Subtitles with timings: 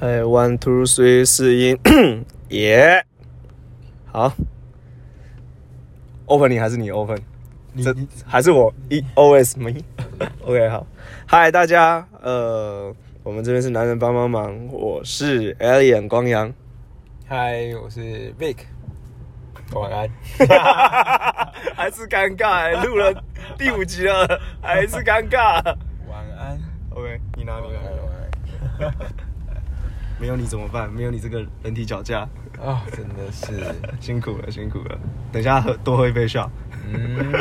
[0.00, 1.78] 哎，one two three 试音，
[2.50, 3.04] 耶，
[4.06, 4.32] 好
[6.26, 7.16] ，opening 还是你？Open？
[7.82, 8.00] 这你。
[8.00, 8.72] 你还是我？
[8.90, 10.86] 一 OS me？OK， 好，
[11.26, 16.52] 嗨，大家，呃，我们这边是男人帮帮忙，我是 Alien 光阳，
[17.26, 18.56] 嗨，我是 Vic，
[19.72, 20.10] 晚安。
[21.74, 23.12] 还是尴尬、录了
[23.56, 25.62] 第五集了，还是尴尬。
[26.08, 28.94] 晚安，OK，你拿你晚安，
[30.20, 30.90] 没有你怎么办？
[30.92, 32.26] 没有你这个人体脚架，
[32.62, 32.74] 安。
[32.74, 34.98] 啊，真的是， 辛苦了，辛苦了。
[35.32, 36.50] 等一下喝多喝一杯笑。
[36.92, 37.32] 嗯，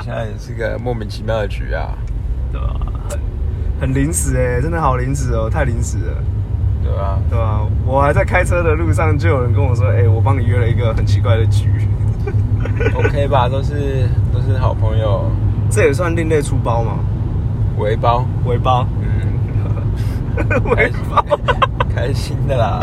[0.00, 1.96] 现在也是个莫名其妙的局啊，
[2.52, 2.80] 对吧？
[3.10, 3.18] 很
[3.80, 6.22] 很临时哎、真的好临时哦，太临时了，
[6.82, 7.18] 对吧？
[7.28, 7.60] 对吧？
[7.84, 11.68] 我还在开车的路上，就有人跟我说：“哎、我帮你约了一个很奇怪的局。
[12.94, 15.30] OK 吧，都是都是好朋友，”
[15.70, 16.98] 这也算另类出包吗？
[17.76, 19.35] 围包，围包，嗯，
[21.94, 22.80] 开心的啦。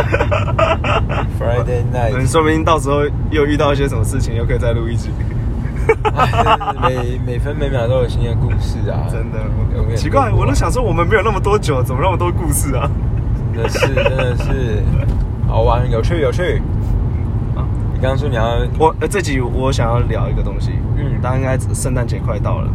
[1.40, 5.10] Friday 嗯，night，说不定到时候又遇到一些什么事情，又可以再录一集。
[6.14, 9.40] 哎每每分每秒都有新的故事啊，真的
[9.98, 12.90] 奇怪，我都想说我们没有那么多酒，怎么那么多故事啊？
[13.54, 14.82] 真的是真的是。
[15.48, 16.62] 好玩，有趣有趣。
[17.56, 17.68] 啊。
[17.94, 21.22] 你刚刚说你要，我呃这集我想要聊一个东西，嗯。
[21.22, 22.74] 大家应该圣诞节快到了，嗯，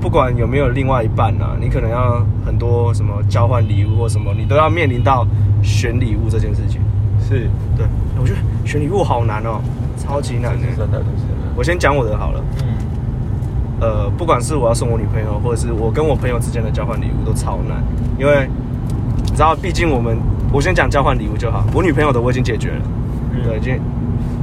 [0.00, 5.26] 不管有没有另外一半啊，你可能要很多什么交换礼物或什么，你都要面临到
[5.62, 6.80] 选礼物这件事情。
[7.20, 7.86] 是，对，
[8.18, 9.60] 我觉得选礼物好难哦，
[9.98, 10.70] 超级难的这。
[10.70, 11.52] 是真的，这是真的。
[11.54, 12.66] 我先讲我的好了，嗯，
[13.80, 17.82] 呃，不管是我要送我女朋友，或者是我跟我朋友之间的交换礼物，都超难，
[18.18, 18.48] 因为
[19.26, 20.16] 你知道，毕竟我们，
[20.50, 21.62] 我先讲交换礼物就好。
[21.74, 22.82] 我女朋友的我已经解决了，
[23.32, 23.78] 嗯对，已经。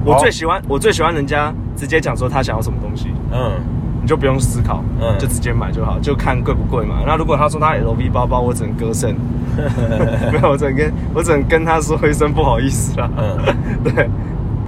[0.05, 3.51] 我最喜欢，我最喜欢人家直接讲说他想要什么东西，嗯，
[4.07, 7.03] 你就不用思考，嗯就直接买就好，就看贵不贵嘛。
[7.05, 9.13] 那如果他说他 LV 包包，我只能割肾，
[10.31, 13.09] 没有，我只能跟我只能跟他说一声不好意思啦。
[13.17, 13.37] 嗯
[13.83, 14.09] 对，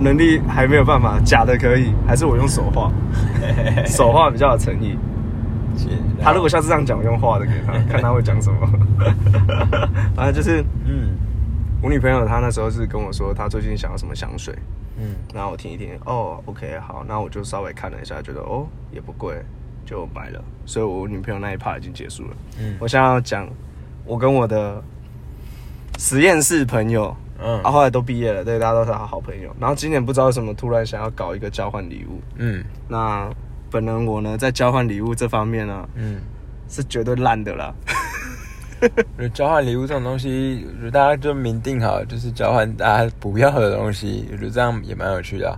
[0.01, 2.91] 能力还没有办法，假的可以，还是我用手画，
[3.87, 4.97] 手画比较有诚意。
[5.77, 5.87] 是
[6.21, 8.57] 他如果下次这样讲，我用画的给他，看他会讲什么。
[10.17, 11.15] 反正就是嗯
[11.81, 14.53] 我女朋友，她那时候是跟我说，她最近想要什么香水，
[14.99, 19.41] 嗯然后我听一听，哦，OK，好，那我就稍微看了一下，觉得哦也不贵，
[19.85, 20.43] 就买了。
[20.65, 22.35] 所以我女朋友那一趴已经结束了。
[22.59, 23.47] 嗯我现在要讲
[24.05, 24.83] 我跟我的
[25.97, 29.55] 实验室朋友，嗯啊，后来都毕业了，对，大家都是好朋友。
[29.59, 32.21] 然后今年不知道为什么突然想要搞一个交换礼物。
[32.35, 33.29] 嗯那
[33.71, 36.19] 本人我呢，在交换礼物这方面呢，嗯，
[36.67, 37.73] 是绝对烂的啦。
[39.33, 45.57] 交换礼物这种东西，我觉得大家就明定好，就是交换大家不要的东西，我觉得这样也蛮有趣的、啊。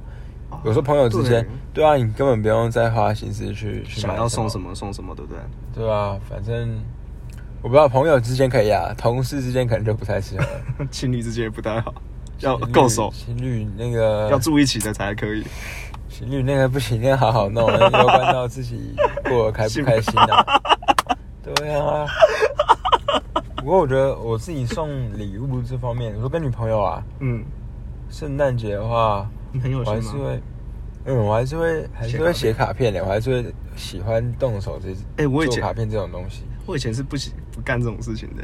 [0.66, 5.42] 有时候朋友之间，对啊，你根本不用再花心思去想要送什么，送什么，对不对？
[5.74, 6.78] 对啊，反正
[7.62, 10.46] 我不知道朋友之间可以啊，同事之间可能就不太适合。
[10.92, 11.94] 情侣之间也不太好，
[12.40, 15.44] 要够熟，情侣那个要住一起的才可以。
[16.10, 18.94] 情侣那个不行，那个好好弄，那个攸关到自己
[19.24, 20.46] 过得开不开心啊。
[21.42, 22.06] 对啊。
[23.62, 27.44] 不过我觉得我自己送礼物这方面，我说跟女朋友啊，嗯，
[28.10, 30.12] 圣诞节的话，你很有我还心吗？
[30.12, 30.42] 是会，
[31.06, 34.90] 嗯，我还是会还是会写卡片的，我还是会喜欢动手这
[35.24, 36.44] 哎我以前做卡片这种东西。
[36.66, 38.44] 我以前是不喜不干这种事情的，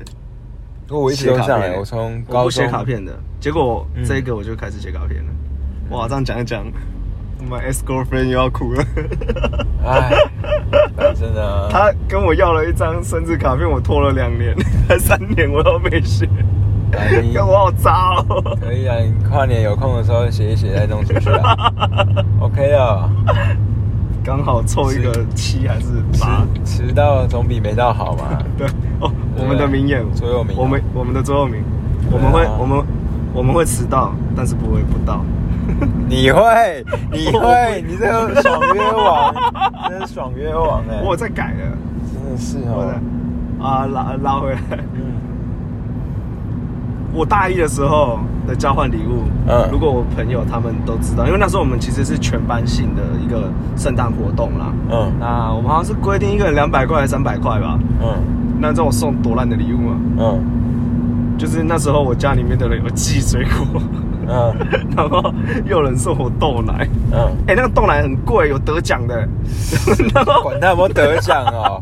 [0.89, 5.31] 因为我一直都这样我从我不高中写卡片的，结果嗯这个我就开始写卡片了。
[5.89, 6.65] 哇，这样讲一讲，
[7.39, 8.83] 我们 ex girlfriend 又要哭了。
[9.85, 10.11] 哎，
[10.95, 14.55] 反正呢， 他跟我要了一张生日卡片，我拖了两年，
[14.87, 16.27] 还三年我都没写，
[16.93, 18.57] 哎我好渣哦。
[18.59, 21.71] 可以啊，你跨年有空的时候写一写再弄出去啊。
[22.39, 23.09] OK 啊，
[24.25, 25.85] 刚好凑一个七还是
[26.19, 26.43] 八？
[26.65, 28.37] 迟迟到总比没到好嘛。
[28.57, 28.67] 对
[28.99, 31.63] 哦，我们的名言，座右铭啊我们我们的座右铭，
[32.11, 32.83] 我们会我们
[33.33, 35.23] 我们会迟到，但是不会不到。
[36.07, 39.33] 你会，你会，你这个爽约王，
[39.89, 41.77] 真是爽约王哎、我有在改了，
[42.13, 43.65] 真的是我哦在。
[43.65, 44.59] 啊拉拉回来。
[44.93, 45.17] 嗯
[47.13, 54.71] 我大一的时候的交换礼物，嗯如果我朋友他们都知道，因为那时候我们其实是全班性的一个圣诞活动啦。
[54.91, 57.79] 嗯那我们好像是规定一个人两百块还是三百块吧？
[58.03, 58.13] 嗯
[58.59, 59.97] 那这种送多烂的礼物啊！
[60.19, 60.39] 嗯
[61.39, 63.81] 就是那时候我家里面的人有寄水果，
[64.27, 64.55] 嗯。
[64.95, 65.33] 然后
[65.65, 69.27] 又有人送我豆奶，嗯，哎、那个豆奶很贵，有得奖的，
[70.13, 71.79] 然后管他有没有得奖哦，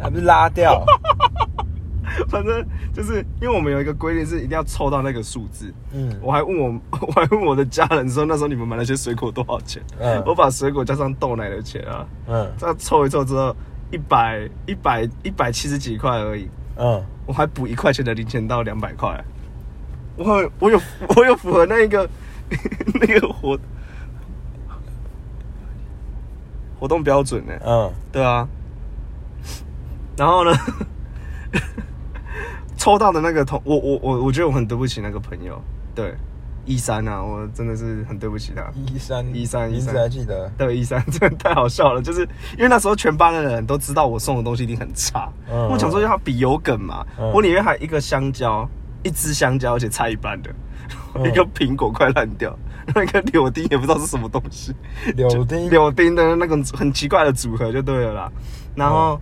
[0.00, 0.84] 还不是拉掉？
[2.28, 2.62] 反正
[2.92, 5.72] 就是因为我们有一个规定是一定要凑到那个数字。
[5.94, 6.14] 嗯。
[6.20, 9.82] 我还问我，我还问我的家人说，那时候你们买那些水果多少钱？
[9.98, 10.22] 嗯。
[10.26, 12.52] 我把水果加上豆奶的钱啊，嗯。
[12.58, 13.56] 这样凑一凑之后，
[13.90, 16.50] 一百一百一百七十几块而已。
[16.76, 17.02] 嗯。
[17.24, 19.24] 我还补一块钱的零钱到两百块，
[20.22, 20.80] 我我有
[21.16, 22.08] 我有符合那一个
[23.00, 23.58] 那个活
[26.78, 28.46] 活动标准呢、嗯，对啊，
[30.16, 30.50] 然后呢，
[32.76, 35.60] 抽到的那个同我我我我觉得我很对不起那个朋友，
[35.94, 36.14] 对，
[36.64, 38.68] 一三啊，我真的是很对不起他。
[38.92, 39.94] 一三一三一三。
[39.94, 42.22] 还记得，对，一三真的太好笑了，就是
[42.56, 45.68] 因为那时候全班的人都知道我送的东西一定很差，嗯。
[45.68, 47.30] 我想说要比有梗嘛，嗯。
[47.32, 48.68] 我里面还有一个香蕉，
[49.02, 50.50] 一只香蕉，而且差一半的，
[51.14, 51.26] 嗯。
[51.26, 52.56] 一个苹果快烂掉，
[52.94, 54.74] 那个柳丁也不知道是什么东西，
[55.16, 55.70] 柳丁？
[55.70, 58.32] 柳丁的那种很奇怪的组合就对了啦。
[58.74, 59.20] 然后、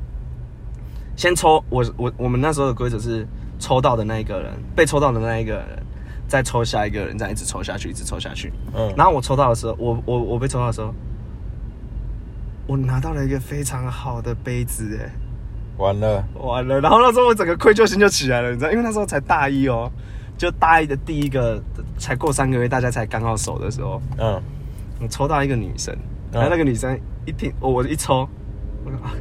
[1.17, 3.27] 先抽我我我们那时候的规则是
[3.59, 5.83] 抽到的那一个人被抽到的那一个人，
[6.29, 8.53] 再抽下一个人，再一直抽下去，一直抽下去。
[8.75, 10.95] 嗯，然后我抽到的时候，我我我被抽到的时候，
[12.67, 15.11] 我拿到了一个非常好的杯子，哎，
[15.81, 16.81] 完了，完了。
[16.81, 19.91] 然后那时候我整个愧疚心就起来了，你知道，因为那时候才大一哦，
[20.37, 21.61] 就大一的第一个，
[21.99, 24.41] 才过三个月，大家才刚好熟的时候，嗯，
[25.01, 28.29] 我抽到一个女生，嗯然后那个女生一听，哦我一抽，
[28.85, 29.13] 我说啊，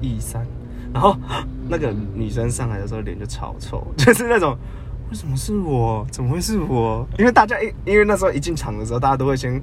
[0.00, 0.46] 一三，
[0.94, 1.16] 然后
[1.68, 4.56] 那个女生上来的时候脸就超臭， 就是那种
[5.10, 6.06] 为什么是我？
[6.10, 7.06] 怎么会是我？
[7.18, 9.60] 因为大家一因为那时候一进场的时候，大家都会先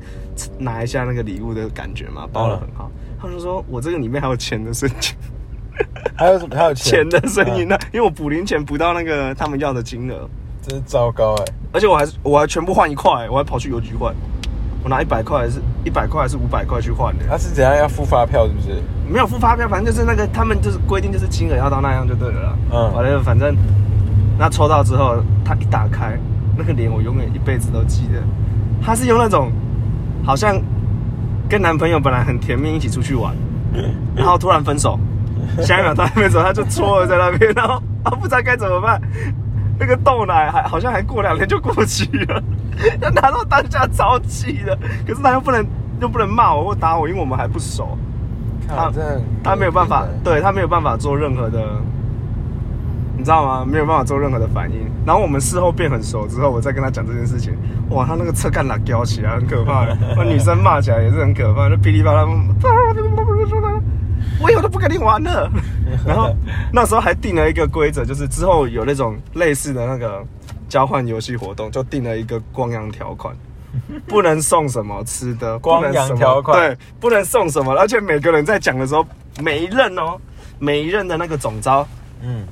[0.57, 2.90] 拿一下那个礼物的感觉嘛，包的很好。
[3.19, 5.16] 他们就说我这个里面还有钱的瞬间，
[6.15, 6.55] 还有什么？
[6.55, 10.27] 还有钱的声音嗯呢，因为我补零钱补到那个他们要的金额，
[10.61, 14.13] 真是糟糕哎，而且我还是我还全部换一块，我还跑去邮局换，
[14.83, 17.25] 我拿一百块还是一百块还是五百块去换的。
[17.29, 18.81] 他是怎样要付发票是不是？
[19.11, 22.53] 没有付发票，反正就是那个他们就是规定就是金额要到那样就对了啦。
[22.71, 23.56] 嗯完了，反正
[24.39, 26.17] 那抽到之后，他一打开
[26.57, 28.21] 那个脸，我永远一辈子都记得。
[28.81, 29.51] 他是用那种
[30.25, 30.59] 好像
[31.49, 33.33] 跟男朋友本来很甜蜜，一起出去玩，
[34.15, 34.97] 然后突然分手，
[35.61, 39.01] 下一秒他还没走，他就戳了在那边，然后他不知道该怎么办。
[39.79, 42.41] 那个豆奶还好像还过两天就过期了，
[43.01, 45.65] 他拿到当下超气的，可是他又不能
[46.00, 47.97] 又不能骂我或打我，因为我们还不熟。
[48.67, 48.89] 他
[49.44, 51.59] 他没有办法对他没有办法做任何的，
[53.17, 53.65] 你知道吗？
[53.69, 54.89] 没有办法做任何的反应。
[55.06, 57.53] 然后我们事后变很熟之后，我再跟他讲这件事情，
[57.89, 59.85] 哇，他那个侧干拉飙起来，很可怕。
[60.15, 62.25] 那女生骂起来也是很可怕，就噼里啪啦，
[64.41, 65.49] 我以后都不跟你玩了。
[66.05, 66.35] 然后
[66.71, 70.23] 那时候还定了一个规则，就是之后有那种类似的那个
[70.67, 73.35] 交换游戏活动，就定了一个光阳条款。
[74.05, 79.03] 不能送什么吃的，光阳条款对，不能送什么，而且每个人在讲的时候，
[79.41, 80.15] 每一任哦，
[80.59, 81.83] 每一任的那个总招
[82.21, 82.45] 嗯，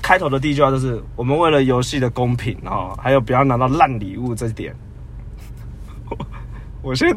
[0.00, 4.72] 开头的第一句话就是：我们为了游戏的公平哦，还有不要拿到烂礼物这一点，
[6.80, 7.12] 我先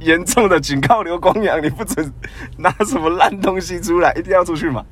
[0.00, 2.12] 严重的警告刘光阳，你不准
[2.58, 4.84] 拿什么烂东西出来，一定要出去嘛，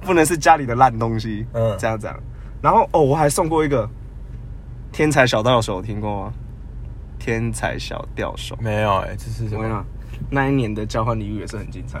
[0.00, 2.16] 不能是家里的烂东西，嗯这样这样。
[2.62, 3.88] 然后哦，我还送过一个
[4.92, 6.32] 天才小钓手，听过吗？
[7.18, 9.84] 天才小钓手，没有哎，这是什么？
[10.30, 12.00] 那一年的交换礼物也是很精彩，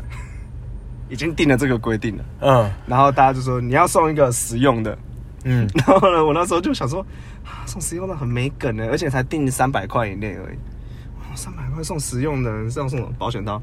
[1.08, 2.24] 已经定了这个规定了。
[2.40, 4.96] 嗯然后大家就说你要送一个实用的，
[5.44, 7.00] 嗯， 然后呢，我那时候就想说，
[7.44, 10.58] 啊送实用的很没梗呢，而且才定三百块以内而已。
[11.34, 13.08] 三百块送实用的，是要送什么？
[13.18, 13.60] 保险套？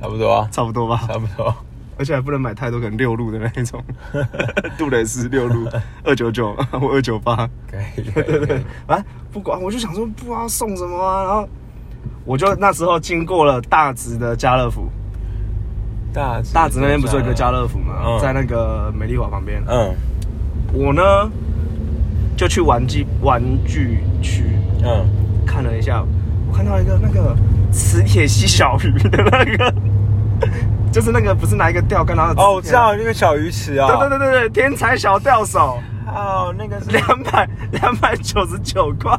[0.00, 1.54] 差不多啊，差不多吧，差不多。
[1.98, 3.82] 而且还不能买太多，可能六路的那一种，
[4.78, 5.68] 杜蕾斯六路
[6.02, 7.36] 二九九或二九八，
[7.70, 8.64] 可以，对对对
[9.30, 11.48] 不管，我就想说不知道送什么啊，然后
[12.24, 14.88] 我就那时候经过了大直的家乐福，
[16.14, 18.18] 大直大直那边不是有一个家乐福嘛，嗯。
[18.18, 19.94] 在那个美丽华旁边，嗯。
[20.72, 21.02] 我呢
[22.36, 24.44] 就去玩具玩具区。
[24.82, 25.04] 嗯，
[25.50, 26.04] 看了一下，
[26.48, 27.34] 我看到一个那个
[27.72, 29.74] 磁铁吸小鱼的那个，
[30.92, 39.16] 就是那个不是拿一个钓竿然后哦，我知道那个小鱼池啊，对对对对对，天才小钓手，哦，那个是两百两百九十九块，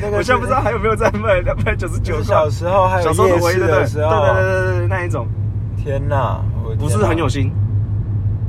[0.00, 2.24] 那个我现在不知道还有没有在卖，两百九十九块。
[2.24, 5.28] 小时候还有小时候的夜市的对的时候，对对对对对那一种，
[5.76, 7.52] 天哪，我的不是很有心，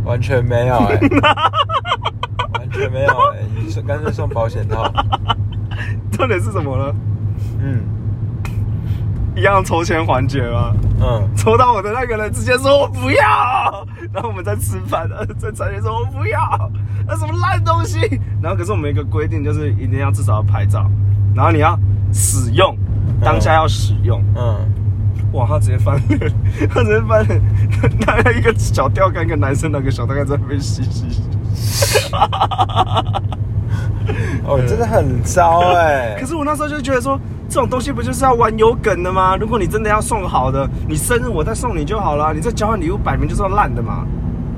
[0.06, 1.00] 完全没有哎、
[2.58, 4.92] 完全没有哎、你说干脆送保险套，
[6.22, 6.94] 重点是什么呢？
[7.64, 7.82] 嗯
[9.36, 10.72] 一样抽签环节吗？
[11.02, 16.40] 嗯，抽到我的那个人直接说我不要，然后我们在吃饭，呃 在餐厅说我不要，
[17.08, 17.98] 那什么烂东西。
[18.40, 20.86] 然后可是我们一个规定就是一定要至少要拍照，
[21.34, 21.76] 然后你要
[22.14, 22.78] 使用，
[23.24, 24.24] 当下要使用。
[24.36, 24.60] 嗯，
[25.32, 26.20] 哇，他直接翻脸，
[26.70, 27.42] 他直接翻脸，
[28.06, 31.24] 拿了一个小钓竿，一个男生拿个小钓竿在那边吸吸吸。
[34.46, 39.36] 哦，真的很糟哎、可是我那时候就觉得说，这种东西不就是要玩有梗的吗？
[39.36, 44.06] 如果你真的要送好的，你生日我再送你就好了，你这交换礼物摆明就是要烂的嘛。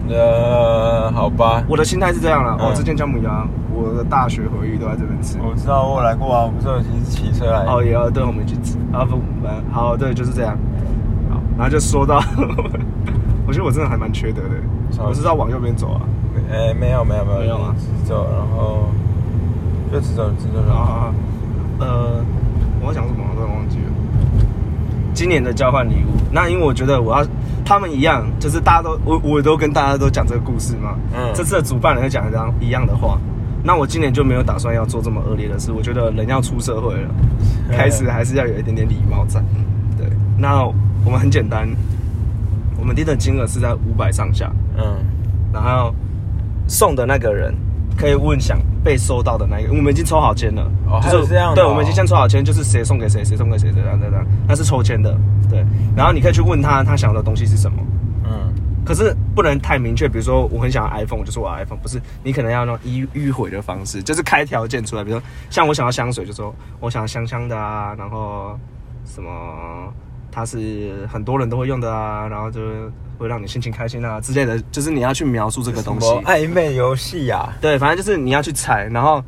[0.10, 2.58] 呃，好吧，我的心态是这样了。
[2.60, 5.38] 嗯哦，之前姜母鸭，我的大学回忆都在这边吃。
[5.42, 7.66] 我知道我有来过啊，我们是有一起骑车来。
[7.66, 8.78] 哦，也要对，我们一起吃。
[8.92, 10.58] 啊不，呃好，对，就是这样。
[11.32, 12.22] 好，然后就说到，
[13.48, 14.50] 我觉得我真的还蛮缺德的。
[15.02, 16.02] 我是要往右边走啊。
[16.52, 18.90] 哎、没有没有没有没有啊走，然后
[19.94, 20.82] 就直走直走就好。
[20.82, 21.14] 啊，
[21.80, 22.26] 呃，
[22.82, 23.24] 我要讲什么？
[23.30, 23.84] 我突然忘记了。
[25.14, 27.24] 今年的交换礼物，那因为我觉得我要
[27.64, 30.96] 他们一样，就是大家都我我都跟大家都讲这个故事嘛。
[31.14, 33.20] 嗯这次的主办人会讲一样一样的话，
[33.64, 35.72] 那我今年就没有打算要做这么恶劣的事。
[35.72, 37.10] 我觉得人要出社会了，
[37.72, 39.40] 开始还是要有一点点礼貌在。
[39.96, 40.66] 对，那
[41.06, 41.70] 我们很简单，
[42.80, 44.98] 我们定的金额是在五百上下，嗯，
[45.54, 45.94] 然后
[46.68, 47.54] 送的那个人
[47.98, 50.70] 可以问想被收到的那一个，我们已经抽好签了。
[50.90, 55.18] 哦还就是有这样的对，哦我们已经先抽好签，就是谁送给谁，谁送给谁，这样这样，那是抽签的。
[55.50, 57.78] 对，然后你可以去问他，他想要的东西是什么。
[58.26, 58.54] 嗯，
[58.86, 68.58] 可是不能太明确，比如说我很想要 iPhone，就是我要 iPhone，不是你可能要用迂迂回的方式，就是开条件出来，比如说像我想要香水，就说我想要香香的啊，然后
[69.06, 69.30] 什么
[70.32, 76.08] 它是很多人都会用的啊，然后就是会让你心情开心啊之类的，就是你要去描述这个东西。
[76.26, 77.54] 暧昧游戏呀？
[77.62, 79.24] 对，反正就是你要去猜，然后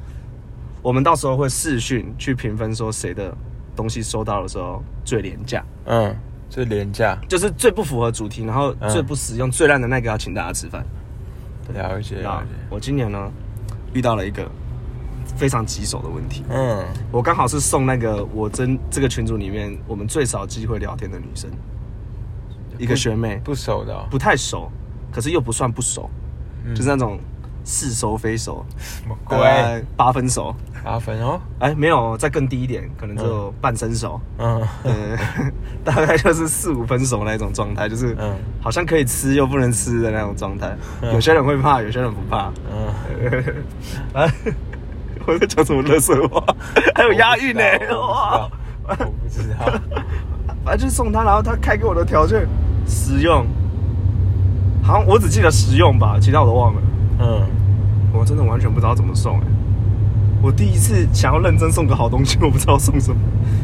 [0.82, 3.36] 我们到时候会视讯去评分，说谁的
[3.76, 6.16] 东西收到的时候最廉价，嗯，
[6.50, 8.90] 最廉价，就是最不符合主题，然后嗯。
[8.90, 10.86] 最不实用、最烂的那个要请大家吃饭。
[11.74, 12.50] 了解那了解。
[12.70, 13.32] 我今年呢
[13.94, 14.48] 遇到了一个
[15.36, 21.50] 非常棘手的问题，嗯，我刚好是送那个我真这个群组里面我们最少机会聊天的女生，
[22.78, 24.72] 一个学妹，不熟的哦，不太熟，
[25.12, 26.10] 可是又不算不熟，
[26.66, 27.20] 嗯就是那种
[27.64, 29.38] 似熟非熟，什么鬼？
[29.98, 30.56] 八分熟。
[30.84, 31.42] 八分哦。
[31.58, 35.18] 哎，没有，再更低一点，可能只有半生熟， 嗯呃，
[35.84, 40.78] 大概就是四五分熟那种状态，就是嗯好像可以吃又不能吃的那种状态。
[41.02, 42.52] 嗯有些人会怕，有些人不怕。
[42.72, 42.94] 嗯，
[44.14, 44.32] 啊，
[45.26, 46.46] 我在讲什么乐色话？
[46.94, 47.64] 还有押韵呢、
[47.98, 48.48] 哇！
[48.88, 49.74] 我不知道。
[50.66, 52.48] 反正就是送他，然后他开给我的条件
[52.88, 53.46] 实用，
[54.82, 56.82] 好像我只记得实用吧，其他我都忘了。
[57.20, 57.42] 嗯，
[58.12, 59.44] 我真的完全不知道怎么送哎、
[60.42, 63.18] 我第一次想要认真送个好东西，我不知道送什么。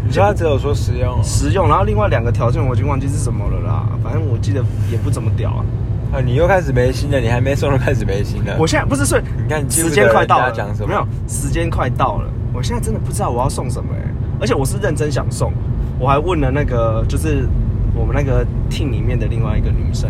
[0.05, 3.89] 你现在只有说实用哦，实用，然后另外两个条件我已经忘记是什么了啦。
[4.03, 5.65] 反正我记得也不怎么屌啊。
[6.13, 8.55] 啊，你又开始没心了，你还没送就开始没心了。
[8.59, 15.53] 我现在不是说你看你记不时得间快到了，讲什么没有时间快到了，我现在真的不知道我要送什么哎、而且我是认真想送，
[16.01, 17.47] 我还问了那个就是
[17.93, 20.09] 我们那个 team 里面的另外一个女生，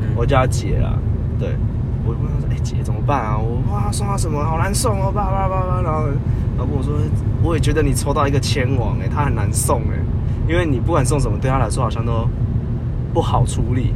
[0.00, 0.94] 嗯我叫她姐啦，
[1.38, 1.50] 对。
[2.06, 3.36] 我问她说：“哎、姐怎么办啊？
[3.36, 6.06] 我哇送她什么好难送哦，叭叭叭叭。”然后，
[6.56, 6.94] 然后跟我说
[7.44, 9.98] ：“我也觉得你抽到一个千王哎、她很难送哎、
[10.48, 12.26] 因为你不管送什么，对她来说好像都
[13.12, 13.92] 不好处理。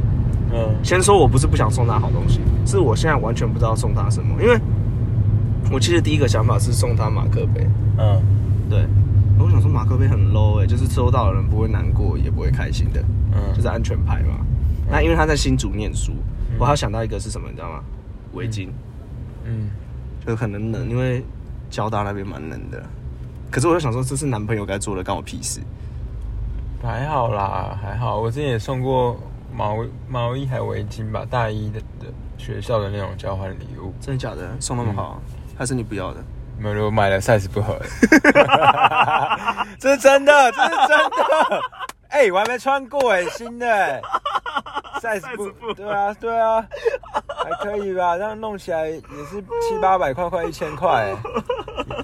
[0.53, 4.59] 嗯先说我不是不想送她好东西，是我现在完全不知道送她什么，因为
[5.71, 7.67] 我其实第一个想法是送她马克杯，
[7.97, 8.21] 嗯
[8.69, 8.85] 对，
[9.43, 13.01] 我想说马克杯很 low 哎、就是收到的人不会难过，也不会开心的，
[13.33, 14.45] 嗯，就是安全牌嘛。
[14.89, 16.13] 那因为他在新竹念书，
[16.59, 17.83] 我还有想到一个是什么，你知道吗？
[18.33, 18.69] 围巾，
[19.45, 19.69] 嗯，
[20.25, 21.23] 就很能冷，因为
[21.69, 22.83] 交大那边蛮冷的。
[23.49, 25.59] 可是我就想说，这是男朋友该做的，关我屁事。
[26.81, 28.19] 还好啦，还好。
[28.19, 29.19] 我之前也送过
[29.53, 29.77] 毛
[30.09, 32.07] 毛衣还围巾吧，大一的的
[32.37, 34.49] 学校的那种交换礼物，真的假的？
[34.59, 35.21] 送那么好，
[35.57, 36.23] 还是你不要的？
[36.61, 37.79] 没有，我买了 size 不合。
[39.79, 41.61] 这是真的，这是真的。
[42.09, 44.01] 哎、我还没穿过哎、新的、欸、
[45.01, 46.63] ，size 不，对啊，对啊，
[47.43, 48.17] 还可以吧？
[48.17, 51.17] 这样弄起来也是七八百块，快一千块、欸，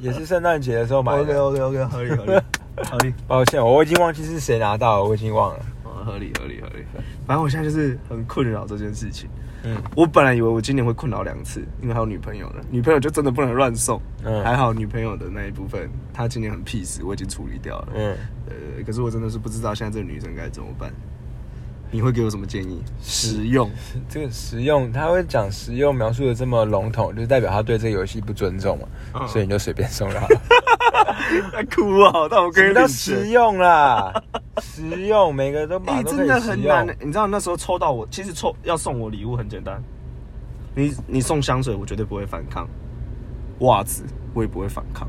[0.02, 1.36] 也也是圣诞节的时候买 OK。
[1.36, 2.42] OK OK，合理合理
[2.90, 3.14] 合理。
[3.28, 5.60] 抱歉，我已经忘记是谁拿到了，我已经忘了。
[5.84, 6.86] 哦，合理合理合理。
[7.28, 9.30] 反正我现在就是很困扰这件事情。
[9.76, 12.64] 嗯我本来以为我今年会困扰两次，因为还有女朋友了。
[12.72, 14.02] 女朋友就真的不能乱送。
[14.24, 17.88] 嗯还好女朋友的那一部分，她今年很 peace，我已经处理掉了。
[17.96, 20.92] 嗯，呃，可是我真的是不知道现在这个女生该怎么办。
[21.90, 22.84] 你会给我什么建议？
[23.02, 23.72] 实用。
[24.10, 30.22] 这个实用，他会讲实用描述的这么笼统，就是代表他对这个游戏不尊重嘛，嗯所以你就随便送了。
[31.52, 32.28] 在哭啊！
[32.30, 34.24] 但我跟什么叫你领实用啦？
[34.62, 36.88] 实用，每个都把哎、都可以真的很难。
[37.00, 39.82] 你知道那时候抽到我，其实抽要送我礼物很简单，
[40.76, 42.66] 你你送香水，我绝对不会反抗；
[43.60, 44.04] 袜子
[44.34, 45.08] 我也不会反抗，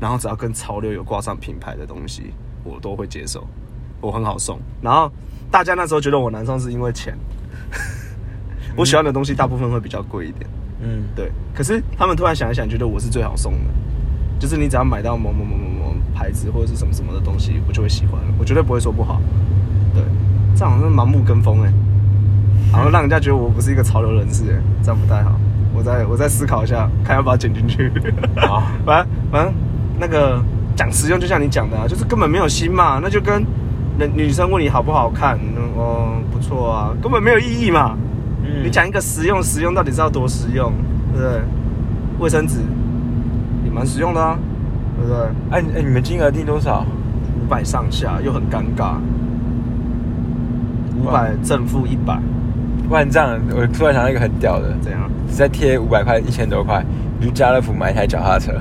[0.00, 2.32] 然后只要跟潮流有挂上品牌的东西，
[2.64, 3.46] 我都会接受，
[4.00, 4.58] 我很好送。
[4.80, 5.10] 然后
[5.50, 7.16] 大家那时候觉得我难送是因为钱，
[8.76, 10.48] 我喜欢的东西大部分会比较贵一点，
[10.80, 11.30] 嗯，对。
[11.54, 13.58] 可是他们突然想一想，觉得我是最好送的，
[14.40, 19.20] 就是你只要买到某某某某某牌子或者是什么什么的东西，我就会喜欢，我绝对不会说不好。
[19.94, 20.02] 对，
[20.56, 21.72] 这样好像是盲目跟风哎、
[22.72, 25.38] 然后让人家觉得我不是一个潮流人士，哎这样不太好。
[25.74, 27.92] 我再我再思考一下，看要不要剪进去。
[28.36, 29.54] 好 反正反正
[30.00, 30.42] 那个
[30.74, 33.44] 讲实用，就像你讲的、啊，就是根本没有心嘛，那就跟
[33.98, 37.94] 人女生问你好不好看，嗯哦不错啊，根本没有意义嘛。
[38.42, 40.72] 嗯你讲一个实用，实用到底是要多实用，
[41.12, 41.40] 对不对？
[42.18, 42.56] 卫生纸
[43.70, 44.36] 也蛮实用的啊，
[44.98, 45.22] 对不对？
[45.50, 46.84] 哎哎，你们金额定多少？
[47.40, 48.96] 五百上下又很尴尬，
[51.00, 52.18] 五百正负一百，
[52.88, 55.10] 不然这样，我突然想到一个很屌的，怎样？
[55.28, 56.84] 再贴五百块，一千多块，
[57.18, 58.52] 你去家乐福买一台脚踏车。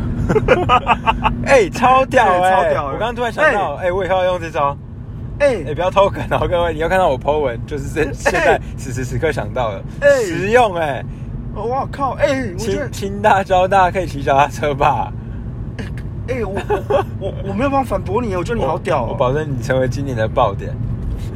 [1.45, 2.87] 哎、超屌超屌。
[2.87, 4.75] 欸我刚刚突然想到，哎、我以后要用这招。
[5.39, 10.23] 哎、哎、不要偷梗哦，各位，你要看到我 po 文，就是这现在此时此刻想到的，哎。
[10.23, 11.03] 实用哎、
[11.55, 15.11] 我靠，哎、我觉得清，清大交大可以骑脚踏车吧？
[16.27, 16.53] 哎、我
[16.87, 19.07] 我我我没有办法反驳你，我觉得你好屌、哦。
[19.09, 20.71] 我保证你成为今年的爆点。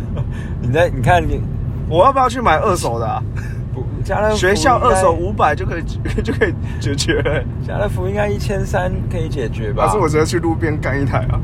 [0.62, 1.42] 你在你看你
[1.90, 3.22] 我要不要去买二手的、啊？
[3.74, 5.84] 不家乐福学校二手五百就可以
[6.24, 7.44] 就可以解决了。
[7.66, 9.88] 家乐福应该一千三可以解决吧？
[9.88, 11.40] 还是我直接去路边干一台啊？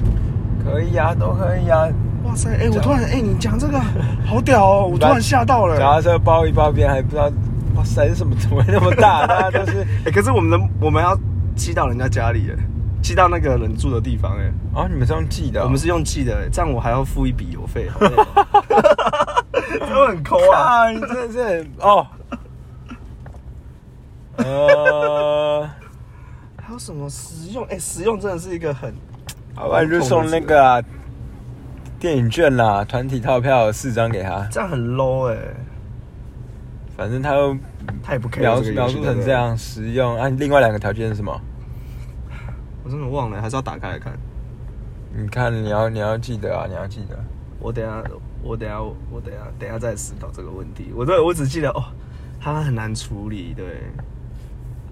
[0.63, 1.87] 可以啊，都可以啊。
[2.25, 3.79] 哇塞，哎、我突然哎、你讲这个
[4.25, 5.79] 好屌哦，我突然吓到了。
[5.79, 7.31] 脚踏车包一包边还不知道，
[7.79, 9.23] 哇塞，什么怎么会那么大？
[9.25, 11.17] 大家都是哎、可是我们的我们要
[11.55, 12.55] 寄到人家家里，哎，
[13.01, 19.45] 寄到那个人住的地方，哎，哦，你们是用寄的哦、我们是用寄的，哎这样我还要付一笔邮费，好累哦
[19.79, 20.59] 这很抠啊。
[20.59, 22.07] 啊，你真的是很哦。
[24.35, 25.69] 呃，
[26.57, 27.63] 还有什么实用？
[27.69, 28.93] 哎、实用真的是一个很，
[29.55, 30.83] 好吧，你就送那个啊，
[31.97, 35.37] 电影券啦，团体套票四张给他，这样很 low 哎、
[36.99, 37.57] 反正他又
[38.03, 40.17] 他也不 care 描这个游戏描述成这，样实用。
[40.17, 41.31] 啊，另外两个条件是什么？
[42.27, 42.53] 对不对
[42.83, 44.11] 我真的忘了，还是要打开来看。
[45.15, 47.17] 你看，你要你要记得啊，你要记得。
[47.57, 48.03] 我等一下，
[48.43, 50.91] 我等一下，我等一下，等一下再思考这个问题。
[50.93, 51.81] 我对我只记得哦，
[52.41, 53.53] 他很难处理。
[53.55, 53.81] 对，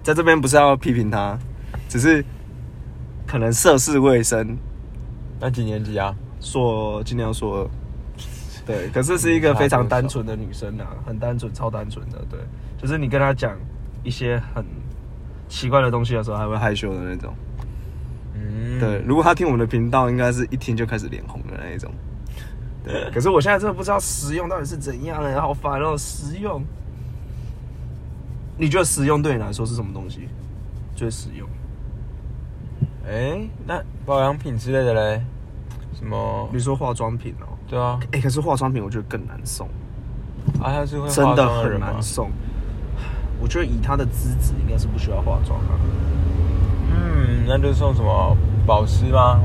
[0.02, 1.38] 在这边不是要批评他，
[1.90, 2.24] 只是
[3.26, 4.56] 可能涉世未深，
[5.38, 6.16] 那几年级啊？
[6.40, 7.70] 说今年要说二，
[8.68, 12.18] 对，可是是一个非常单纯的女生啊，很单纯，超单纯的。
[12.30, 12.38] 对，
[12.76, 13.56] 就是你跟她讲
[14.04, 14.62] 一些很
[15.48, 17.34] 奇怪的东西的时候，还会害羞的那种。
[18.34, 21.90] 嗯，对，如果她听我们的频道，应该是一听就开始脸红的那一种。
[22.84, 25.96] 对， 可是我现在真的不知道实用到底是怎样的，好烦哦！
[25.96, 26.62] 实用，
[28.58, 30.28] 你觉得实用对你来说是什么东西？
[30.94, 31.48] 最实用？
[33.08, 35.22] 哎、那保养品之类的嘞？
[35.94, 36.58] 什么比？
[36.58, 37.57] 如说化妆品哦。
[37.68, 39.68] 对啊，哎、可是化妆品我觉得更难送，
[40.60, 42.30] 啊，他是会真的很难送。
[43.40, 45.76] 我觉得以他的资质，应该是不需要化妆啊。
[46.90, 49.38] 嗯，那就送什么保湿吗？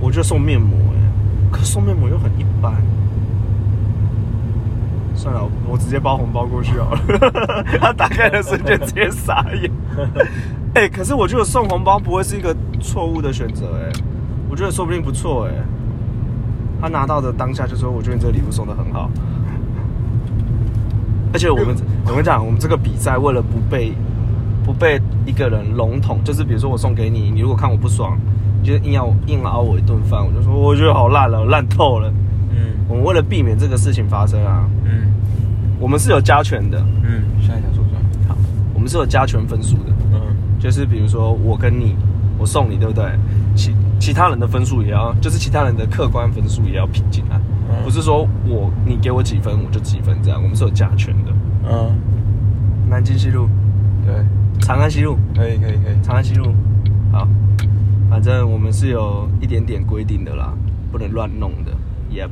[0.00, 2.74] 我觉得送面膜哎，可是送面膜又很一般。
[5.14, 7.00] 算了，我直接包红包过去好了。
[7.78, 9.70] 他打开的瞬间直接傻眼。
[10.74, 13.92] 哎、可是我觉得送红包不会是一个错误的选择哎，
[14.50, 15.52] 我觉得说不定不错哎。
[16.80, 19.10] 他拿到的当下就说：“我觉得你这个礼物送的很好。”
[21.32, 21.74] 而且我们
[22.06, 23.92] 我跟你讲，我们这个比赛为了不被
[24.64, 28.16] 不被一个人笼统，就是比如说我送给你，你如果看我不爽，
[28.62, 32.10] 你就硬要硬熬我一顿饭，我就说我觉得好烂了，烂透了。
[32.50, 35.12] 嗯我们为了避免这个事情发生啊，嗯
[35.78, 38.28] 我们是有加权的，嗯，下一条说说。
[38.28, 38.36] 好，
[38.72, 40.20] 我们是有加权分数的，嗯
[40.58, 41.96] 就是比如说我跟你，
[42.38, 43.04] 我送你，对不对？
[43.98, 47.36] 其其他人的分数也要，就是其他人的客观分数也要拼进来，
[47.68, 51.32] 嗯不是说我你给我几分我就几分这样，我们是有加权的。
[51.68, 51.94] 嗯，
[52.88, 53.46] 南京西路、
[54.06, 54.14] 对，
[54.60, 56.02] 长安西路、可以可以可以。
[56.02, 56.54] 长安西路，
[57.12, 57.28] 好，
[58.08, 60.54] 反正我们是有一点点规定的啦，
[60.90, 61.72] 不能乱弄的。
[62.10, 62.30] Yep，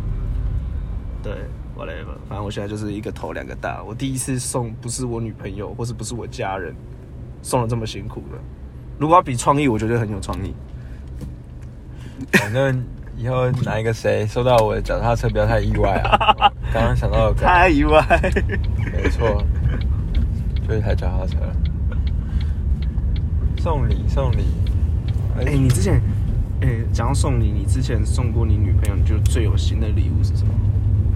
[1.22, 1.33] 对
[1.77, 3.83] ，whatever，反正我现在就是一个头两个大。
[3.83, 6.74] 我第一次送不是我女朋友，或是不是我家人，
[7.42, 8.38] 送的这么辛苦的。
[8.96, 10.55] 如果要比创意，我觉得很有创意。
[12.33, 12.85] 反正
[13.16, 16.50] 以后哪一个谁收到我的脚踏车，不要太意外啊！
[16.72, 18.05] 刚刚想到的，太意外。
[18.92, 19.42] 没错，
[20.68, 21.38] 就一台脚踏车。
[23.59, 24.44] 送礼送礼，
[25.38, 26.00] 哎、你之前，
[26.61, 30.53] 哎、讲到送礼，你之前送过你女朋友，你觉得最有心的礼物是什么？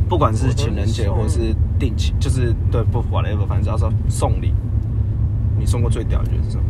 [0.08, 4.54] 不管是情人节或者是定期，就是对不 whatever，反正只要是送礼，
[5.58, 6.64] 你送过最屌，你觉得是什么？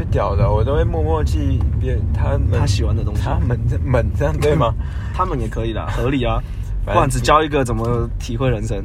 [0.00, 4.72] 最屌的，我都会默默记别他们他喜欢的东西他们这们这样对吗？
[5.12, 6.40] 他们也可以啦， 合理啊，
[6.84, 8.82] 不反正然只教一个怎么体会人生，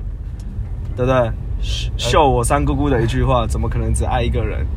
[0.93, 1.32] 对不对？
[1.62, 4.67] 秀秀我三姑姑的一句话，怎么可能只爱一个人？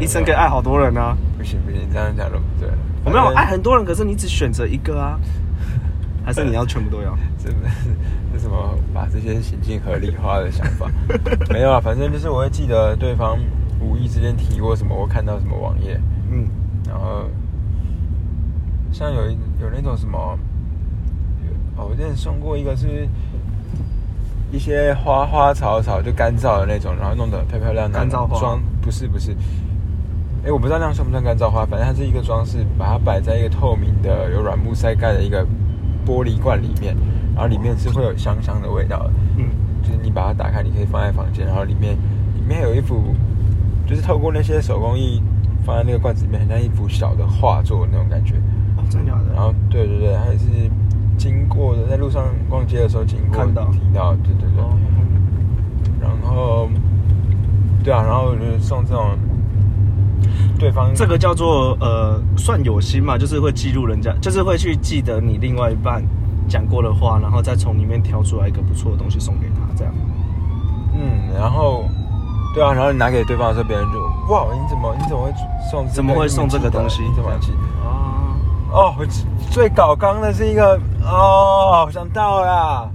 [0.00, 1.14] 一生可以爱好多人啊！
[1.36, 2.70] 不行不行，这样讲都不对。
[3.04, 5.20] 我没有爱很多人，可是你只选择一个啊。
[6.24, 7.14] 还是你要全部都要？
[7.36, 7.50] 这
[8.32, 10.88] 这什么把这些行径合理化的想法？
[11.50, 13.36] 没有啊，反正就是我会记得对方
[13.82, 16.46] 无意之间提过什么，我看到什么网页，嗯，
[16.86, 17.24] 然后
[18.92, 20.38] 像有一有那种什么，
[21.76, 23.08] 哦，我之前送过一个是
[24.52, 27.98] 一些花花草草就干燥的那种，然后弄得漂漂亮亮的。
[27.98, 28.38] 干燥花。
[28.38, 29.32] 装，不是不是，
[30.44, 35.44] 哎，我不知道那样算不算干燥花，反正它是一个装饰，把它摆在一个透明的有软木塞盖的一个
[36.06, 36.94] 玻璃罐里面，
[37.34, 39.10] 然后里面是会有香香的味道的。
[39.38, 39.46] 嗯，
[39.82, 41.96] 就是你把它打开，你可以放在房间，然后里面
[42.34, 43.14] 里面有一幅，
[43.86, 45.22] 就是透过那些手工艺
[45.64, 48.34] 放在那个罐子里面，很像一幅小的画作那种感觉。
[48.76, 49.34] 哦，真假的？
[49.34, 50.46] 然后对对对，还是
[51.16, 54.62] 经过的，在路上逛街的时候经过看到提到，对对对。
[54.62, 54.78] 哦，
[56.00, 56.68] 然后
[57.84, 59.16] 对啊，然后送这种
[60.58, 66.02] 对方这个叫做呃，算有心嘛，就是会记录人家，就是会去记得你另外一半
[66.48, 69.92] 讲过的话，然后再从里面挑出来一个不错的东西送给他，这样。
[70.94, 71.84] 嗯，然后
[72.54, 74.00] 对啊，然后你拿给对方的时候，别人就
[74.32, 75.32] 哇，你怎么你怎么会
[75.70, 77.02] 送这个怎么会送这个东西？
[77.02, 77.88] 你怎么会记得？
[77.88, 78.36] 啊，
[78.72, 79.06] 哦，我
[79.50, 82.88] 最搞刚的是一个哦，想到啦，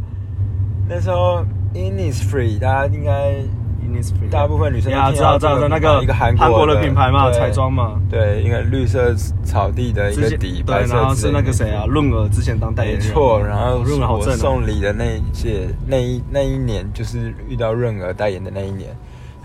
[0.87, 1.43] 那时候
[1.73, 3.33] Innisfree 大家应该
[3.83, 18.95] Innisfree 大部分女生都呀，听到知道知道那个个一个韩韩国的的品牌嘛，彩妆嘛，对，一个绿色草地的一个底，对，然后是那个谁啊，润儿之前当代言人，没错，然后润儿好正哦，送礼的那一届那一那一年，就是遇到润儿代言的那一年，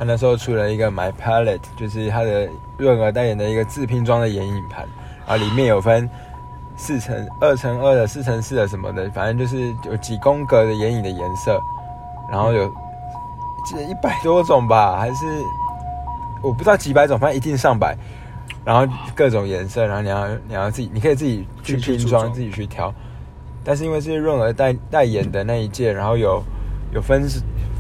[0.02, 4.84] 他那时候出了一个 My Palette，就是他的润儿代言的一个自拼装的眼影盘，
[5.28, 6.10] 然后里面有分
[6.76, 11.60] 四乘二乘二的、四乘四的什么的，反正就是有几宫格的眼影的颜色，
[12.28, 12.66] 然后有
[13.64, 15.24] 记得一百多种吧，还是
[16.42, 17.96] 我不知道几百种，反正一定上百。
[18.64, 22.92] 然后各种颜色，然后你要你要自己，你可以自己去拼装自己去挑。
[23.62, 26.42] 但是因为是润儿代代言的那一届，然后有
[26.92, 27.22] 有分，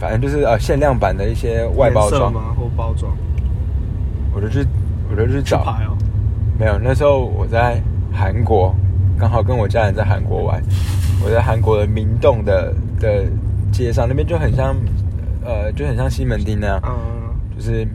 [0.02, 2.56] 反正就是呃限量版的一些外包装，颜色吗？
[2.58, 3.16] 或包装？
[4.34, 4.66] 我就去
[5.08, 5.64] 我就去去找。
[6.58, 7.80] 没有，那时候我在
[8.12, 8.74] 韩国，
[9.16, 10.60] 刚好跟我家人在韩国玩。
[11.24, 13.26] 我在韩国的明洞的的
[13.70, 14.74] 街上，那边就很像，
[15.44, 17.86] 呃，就很像西门町那样，嗯，就是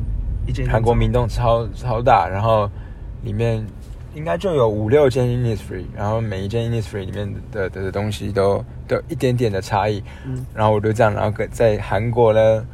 [0.66, 2.70] 韩国明洞超超大，然后
[3.24, 3.62] 里面
[4.14, 10.04] 应该就有五六间 Innisfree，然后每一间 Innisfree 里面的的的东西都都有一点点的差异。
[10.26, 12.66] 嗯然后我就这样，然后跟在韩国呢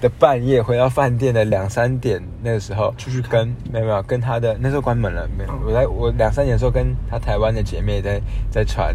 [0.00, 5.50] 的半夜回到饭店的两三点那个时候，出去跟没有没有跟他的那时候关门了，没有。
[5.50, 8.94] 嗯我在我两三点的时候跟他台湾的姐妹在在传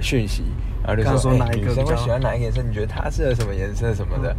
[0.00, 0.44] 讯息，
[0.86, 2.62] 然后就说女生会喜欢哪一个颜色？
[2.62, 4.36] 你觉得她适合什么颜色什么的？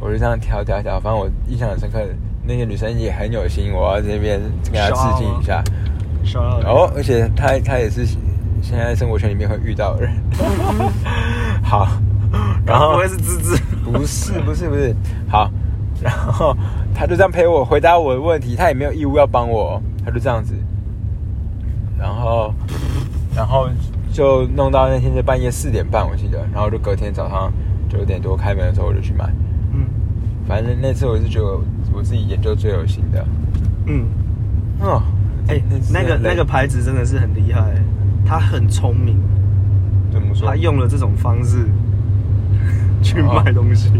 [0.00, 1.98] 我就这样挑挑挑，反正我印象很深刻。
[2.48, 4.40] 那些女生也很有心，我要这边
[4.72, 5.62] 跟她致敬一下。
[6.24, 8.06] 烧到哦，而且她她也是
[8.62, 10.12] 现在生活圈里面会遇到的人。
[11.62, 11.86] 好，
[12.64, 13.62] 然后不会是芝芝？
[13.84, 14.96] 不是不是不是，
[15.28, 15.50] 好，
[16.02, 16.56] 然后
[16.94, 20.54] 她就这样陪我回答我的问题，她也没有义务要帮我，她就这样子，
[21.98, 22.52] 然后
[23.36, 23.68] 然后
[24.12, 27.52] 就弄到那天是半夜四点半我记得，然后就隔天早上
[27.88, 29.26] 九点多开门的时候我就去买，
[29.72, 29.86] 嗯
[30.46, 31.58] 反正那次我是觉得
[31.98, 33.26] 我自己研究最有心的，
[33.86, 34.06] 嗯，
[34.80, 35.02] 哦，
[35.48, 37.74] 哎，次那个那个牌子真的是很厉害，
[38.24, 39.18] 他很聪明，
[40.12, 40.54] 怎么说他？
[40.54, 41.66] 用了这种方式
[43.02, 43.90] 去哦卖东西。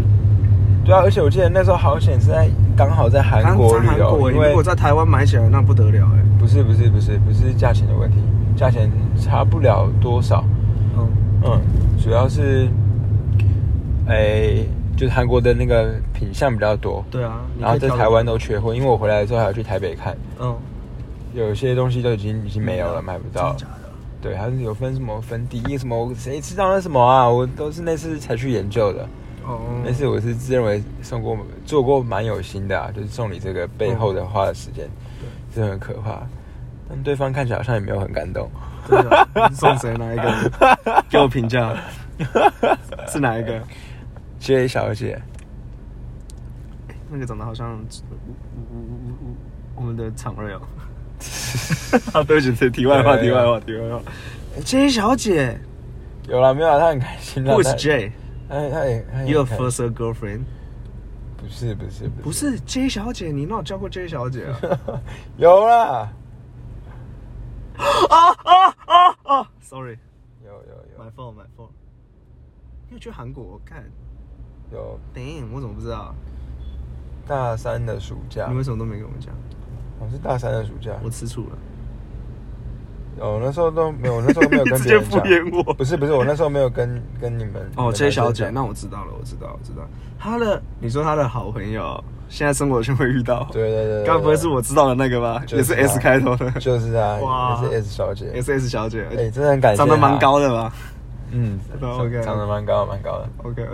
[0.85, 6.23] 对啊，而且我记得那时候好险是在刚好在韩国在旅游，韩国，因为如果在台湾买起来那不得了哎。
[6.39, 8.15] 不是不是不是不是价钱的问题，
[8.55, 10.41] 价钱差不了多少。
[10.97, 11.05] 嗯，
[11.43, 11.61] 嗯，
[12.01, 12.69] 主要是，
[14.07, 14.65] 诶、
[14.99, 17.39] 就是韩国的那个品相比较多，对啊。
[17.57, 20.53] 然后在台湾都缺货，因为我回来的时候还要去台北看，嗯
[21.33, 23.55] 有些东西都已经已经没有了，买不到？
[24.21, 27.29] 对，还是有分什么粉底液什么，谁知道那什么啊？
[27.29, 29.07] 我都是那次才去研究的。
[29.45, 34.89] 哦，那次我是自认为送过做过蛮有心的啊，就是送你这个背后的花的时间，
[35.55, 36.19] 真的很可怕。
[36.89, 38.49] 但对方看起来好像也没有很感动。
[39.53, 41.03] 送谁哪一个？
[41.09, 41.73] 给我评价，
[43.07, 43.61] 是哪一个？
[44.49, 45.21] J 小姐，
[47.07, 47.79] 那个长得好像
[49.75, 50.61] 我们的常瑞哦。
[52.13, 54.01] 啊，对不起，这题外话，题外话，题外话。
[54.65, 55.55] J 小姐
[56.27, 56.79] 有了没有啊？
[56.79, 57.53] 她很开心啦。
[57.53, 58.11] ，Who is J？
[58.49, 60.45] 她她也她也 Your first girlfriend？
[61.37, 64.59] 不是不是不是 J 小姐，你哪有教过 J 小姐啊？
[65.37, 66.09] 有啦，
[67.77, 67.85] 啊
[68.17, 69.99] 啊啊啊！Sorry，
[70.43, 71.69] 有有有 fault，my fault。
[72.87, 73.83] 因为去韩国看
[74.71, 76.13] 有，Damn，我怎么不知道？
[77.27, 79.33] 大三的暑假你，为什么都没跟我们讲？
[79.99, 81.49] 我是大三的暑假，我吃醋了。
[83.19, 85.61] 哦，那时候都没有，那时候没有跟 直接敷别人讲。
[85.61, 85.73] 衍我。
[85.73, 89.85] 不是不是，我那时候没有跟跟你们哦，这 J 小姐，那我知道了，我知道，我知道。
[90.17, 95.43] 她的，你说她的好朋友，现在生活圈会遇到，对对对，对该不会是我知道的那个吧？
[95.51, 100.73] 也是就是 S 开头的就是啊，哇也是 S 小姐，，S S 小姐，哎，真的很感谢， 长得蛮，高的吧
[101.31, 103.67] 嗯，对，OK 长长得蛮高蛮高的，？OK，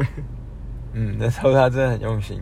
[0.96, 2.40] 嗯，那时候他真的很用心，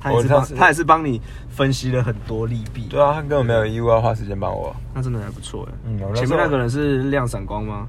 [0.00, 5.72] 他也是我上次帮她也是帮你分析了很多利弊，对啊，他根本没有义务要花时间帮我，那真的还不错哎。
[5.86, 7.86] 嗯，前面那个人是亮闪光吗？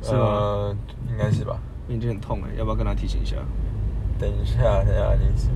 [0.00, 0.18] 是吗？
[0.20, 0.76] 呃，
[1.10, 1.58] 应该是吧？
[1.88, 3.36] 眼睛很痛哎，要不要跟他提醒一下？
[4.18, 5.48] 等一下，等一下，你直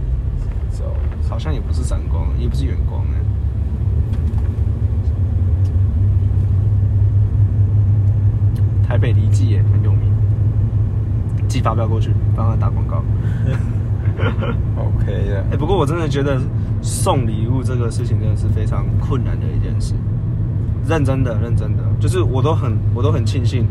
[0.76, 0.84] 走，
[1.28, 3.20] 好像也不是闪光，也不是远光哎。
[8.86, 10.07] 台北离记也很有名，
[11.48, 13.02] 寄发票过去帮他打广告。
[14.76, 16.40] OK 的哎、，不过我真的觉得
[16.82, 19.94] 送礼物这个事情真的是非常困难的一件事。
[20.88, 23.66] 认真的，认真的，就是我都很，我都很庆幸，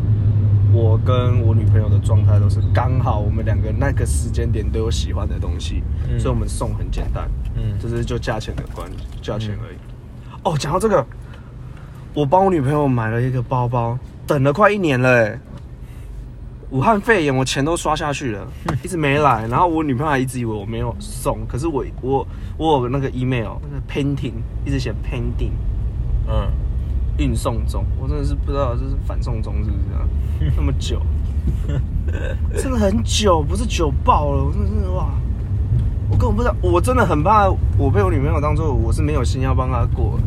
[0.72, 8.88] 我跟我女朋友的状态都是刚好，我们两个那个时间点都有喜欢的东西，嗯所以我们送很简单，嗯就是就价钱的关
[9.20, 9.76] 价钱而已。
[10.44, 11.04] 哦，讲到这个，
[12.14, 15.38] 我帮我女朋友买了一个包包，等了快一年了，哎。
[16.70, 18.46] 武汉肺炎，我钱都刷下去了，
[18.84, 19.46] 一直没来。
[19.48, 22.26] 然后我女朋友还一直以为我没有送，可是我我
[22.56, 24.34] 我有那个 email，那个 painting
[24.66, 25.52] 一直写 pending
[26.28, 26.50] 嗯，
[27.16, 30.06] 运送中，我真的是不知道这是反送中是不是啊？
[30.56, 31.00] 那么久，
[32.54, 35.08] 真的很久，不是久爆了，我真的是哇！
[36.10, 40.22] 我根本不知道，我真的很怕我被我女朋友当做我是没有心要帮她过的。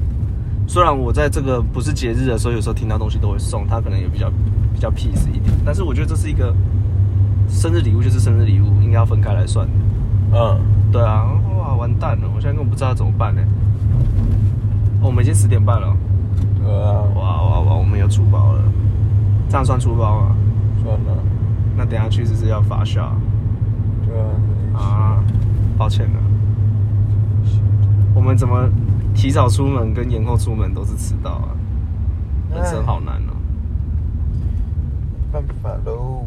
[0.71, 4.31] 虽然我在这个不是节日的时候，有时候听到东西都会送，他可能也比较
[4.73, 6.55] 比较 peace 一点，但是我觉得这是一个
[7.49, 9.73] 生日礼物，就是生日礼物，应该要分开来算的。
[10.31, 11.27] 嗯，对啊，
[11.59, 12.29] 哇，完蛋了！
[12.33, 13.41] 我现在根本不知道怎么办呢。
[15.01, 15.93] 哦，我们已经十点半了，
[16.63, 18.63] 对啊，哇哇哇，我们有出包了，
[19.49, 20.35] 这样算出包吗？
[20.81, 21.21] 算了，
[21.75, 23.09] 那等下去是不是要发酵
[24.05, 24.17] 对
[24.73, 25.23] 啊，啊？
[25.77, 26.19] 抱歉了，
[28.15, 28.69] 我们怎么
[29.15, 31.49] 提早出门跟延后出门都是迟到啊？
[32.53, 33.33] 人生好难哦、
[35.31, 36.25] 办法喽。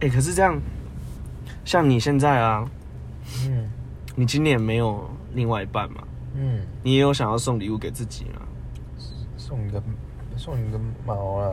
[0.00, 0.60] 哎、可是这样，
[1.64, 2.68] 像你现在啊，
[3.46, 3.70] 嗯
[4.14, 6.02] 你今年没有另外一半嘛？
[6.34, 8.42] 嗯，你也有想要送礼物给自己吗？
[9.36, 9.82] 送你个
[10.36, 11.52] 送你个毛啊！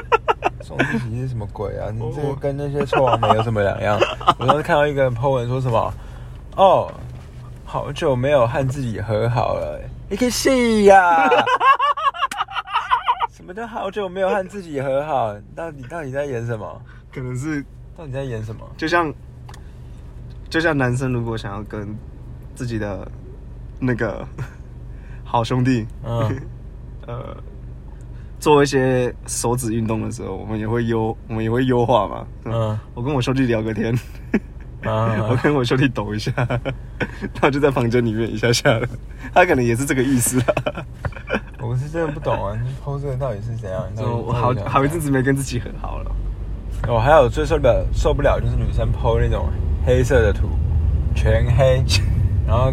[0.62, 1.90] 送自己是什么鬼啊？
[1.92, 3.98] 你这跟那些臭王美有什么两样？
[4.38, 5.92] 我当时看到一个人 po 文说什么，
[6.56, 6.90] 哦，
[7.70, 9.78] 好久没有和自己和好了，
[10.08, 11.28] 你可以戏呀！
[13.30, 15.34] 什么叫好久没有和自己和好？
[15.54, 16.80] 到底到底在演什么？
[17.12, 17.62] 可能是
[17.94, 18.66] 到底在演什么？
[18.78, 19.12] 就像
[20.48, 21.94] 就像男生如果想要跟
[22.54, 23.06] 自己的
[23.78, 24.26] 那个
[25.22, 26.40] 好兄弟，嗯
[27.06, 27.36] 呃，
[28.40, 32.26] 做一些手指运动的时候，我们也会优，我们也会优化嘛。
[32.46, 33.94] 嗯嗯，我跟我兄弟聊个天，
[34.84, 36.32] 啊 我跟我兄弟抖一下，
[37.34, 38.86] 他就在房间里面一下下了，
[39.34, 40.84] 他可能也是这个意思啊。
[41.60, 42.56] 我是真的不懂啊！
[42.62, 43.82] 你 po 这个到底是怎样？
[43.98, 46.10] 我好好一阵子没跟自己和好了。
[46.86, 49.48] 哦，还有最受不了受不了就是女生 PO 那种
[49.84, 50.48] 黑色的图，
[51.14, 51.82] 全黑，
[52.46, 52.72] 然后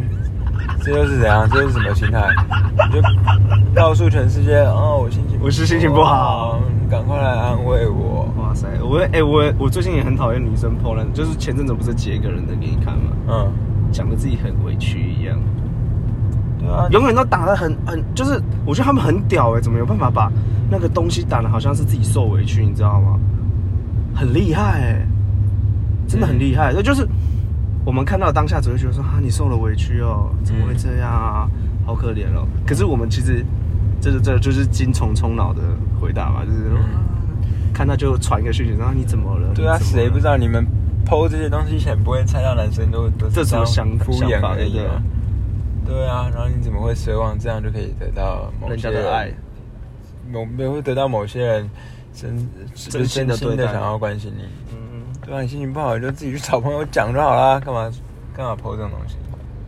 [0.84, 1.50] 这又是怎样？
[1.50, 2.30] 这又是什么心态？
[2.88, 3.02] 你就
[3.74, 8.32] 告诉全世界哦，我心情我是心情不好你赶快来安慰我。
[8.38, 13.12] 哇塞，我哎、我我最近也很讨厌女生 PO 那，就是前阵子不是截一个人的给你看吗？
[13.28, 13.52] 嗯，
[13.92, 15.38] 讲的自己很委屈一样，
[16.60, 20.32] 对啊，永远都打的很很，就是我觉得他们很屌哎、怎么有办法把
[20.70, 23.20] 那个东西打的好像是自己受委屈，你知道吗？
[24.14, 25.08] 很厉害哎、
[26.08, 26.74] 真的很厉害。
[26.74, 27.08] 这、就是
[27.86, 31.50] 我们看到当下只会觉得说啊，你受了委屈哦，怎么会这样啊？
[31.86, 32.48] 好可怜哦。
[32.66, 33.46] 可是我们其实
[34.02, 35.62] 这是这就是精虫充脑的
[36.00, 36.80] 回答吧，就是、啊
[37.74, 39.54] 看到就传一个讯息，然后你怎么了？
[39.54, 40.66] 对啊，谁不知道你们
[41.06, 45.04] PO 这些东西前不会猜到男生都都这是样什么想敷衍而已对不嘛？
[45.86, 49.30] 对啊，然后你怎么会奢望这样就可以得到某人些家的爱？
[50.32, 51.70] 某没有会得到某些人
[52.14, 54.44] 真真心的对待的想要关心你。
[54.72, 57.92] 嗯嗯，对啊，你心情不好你就自己去找朋友讲就好啦，干嘛
[58.34, 59.18] 干嘛 PO 这种东西？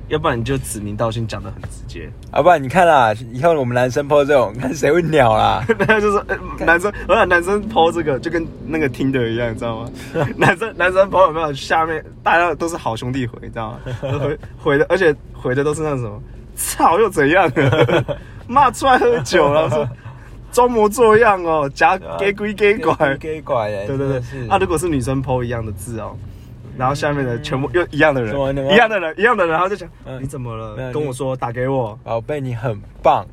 [0.10, 2.10] 要不然你就指名道姓讲的很直接。
[2.32, 5.64] 啊，不然你看啦，以后我们男生 PO 这种，看谁会鸟啦？
[5.88, 9.90] 他就说、呃男生，我想男生抛这个就跟那个听的一样，你知道吗？
[10.38, 13.80] 男生男生抛有没有下面大家都是好兄弟回，你知道吗？
[14.20, 16.22] 回回的，而且回的都是那种什么，
[16.56, 17.52] 操又怎样？
[18.48, 19.88] 骂出来喝酒了，说
[20.54, 23.86] 装模作样哦，假给鬼给拐，给拐耶！
[23.86, 24.56] 对对对那。
[24.56, 26.16] 啊，如果是女生抛一样的字哦。
[26.78, 28.36] 然后下面的全部又一样的人
[28.72, 30.22] 一样的人，一样的人，然后就讲嗯。
[30.22, 30.92] 你怎么了？
[30.92, 33.26] 跟我说打给我，宝贝，你很棒，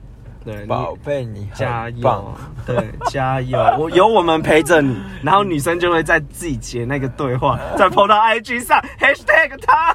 [0.44, 2.02] 对，宝贝，你加油。
[2.02, 2.34] 棒，
[2.66, 2.76] 对，
[3.10, 3.58] 加油！
[3.78, 9.94] 我有我们陪着你，然后女生就会在自己截那个对话， 再 po 到 IG 上，#hashtag 他，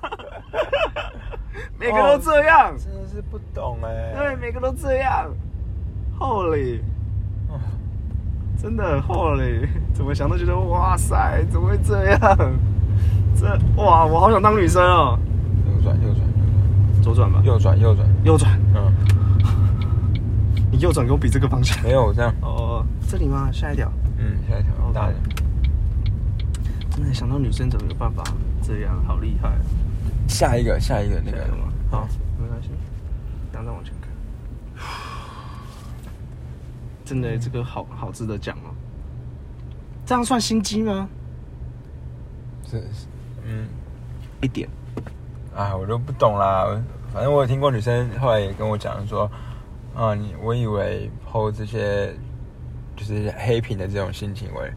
[1.80, 4.14] 每个都这样，真的是不懂哎。
[4.18, 5.30] 对，每个都这样
[6.20, 6.80] ，Holy，
[7.50, 7.60] 哦。
[8.62, 12.20] 真的 Holy，怎么想都觉得哇塞，怎么会这样？
[13.36, 13.48] 这
[13.82, 15.18] 哇，我好想当女生哦！
[15.66, 16.24] 右转，右转，右
[16.94, 18.94] 转左转吧，右转，右转，右转，嗯，
[20.72, 21.82] 你右转给我比这个方向。
[21.84, 23.50] 没有这样，哦，这里吗？
[23.52, 23.92] 下一条。
[24.18, 25.16] 嗯，下一条大的，
[26.92, 28.22] 真的想到女生怎么有办法
[28.62, 29.58] 这样，好厉害！
[30.28, 31.38] 下一个，下一个那个？
[31.90, 32.06] 好，
[32.38, 32.70] 没关系，
[33.54, 34.10] 然后再往前看。
[37.06, 38.76] 真的，这个好好值得讲哦。
[40.06, 41.08] 这样算心机吗？
[42.70, 42.84] 是，
[43.46, 43.68] 嗯，
[44.42, 44.70] 一点。
[45.56, 46.68] 啊，我都不懂啦。
[47.12, 49.30] 反正我有听过女生后来也跟我讲说，
[49.96, 52.14] 啊，你我以为 PO 这些
[52.96, 54.72] 就是黑屏的这种性行为，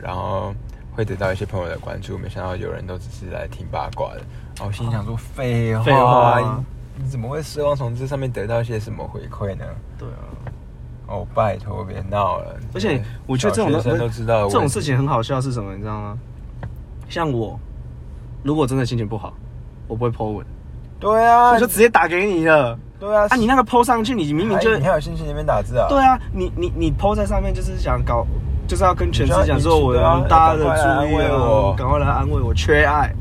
[0.00, 0.54] 然后
[0.92, 4.20] 会得到一些朋友的关注，没想到有人都只是来听八卦的。
[4.56, 6.40] 然后我心想说，废话，废话
[6.96, 9.64] 你你怎么会奢望从这上面得到一些什么回馈呢？
[9.98, 10.24] 对啊。
[11.06, 12.54] 哦，拜托别闹了！
[12.74, 16.18] 而且我觉得这种小学生都知道这种事情很好笑是什么，你知道吗？
[17.08, 17.58] 像我，
[18.42, 19.32] 如果真的心情不好，
[19.86, 20.46] 我不会 po 文，
[21.00, 22.78] 对啊，我就直接打给你了。
[23.00, 25.86] 对啊，啊，你那个 po 上去，你明明就还你还有心情那边打字啊？
[25.88, 28.26] 对啊，你你你 PO 在上面就是想搞，
[28.66, 33.12] 就是要跟全世界讲说我对啊大家的注意啊慰我，赶快来安慰我，缺爱。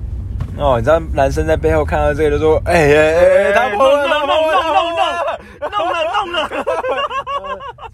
[0.57, 4.81] 哦，你知道男生在背后看到这个就说：“哎哎哎，他弄弄弄弄弄
[5.69, 6.49] 弄了弄了。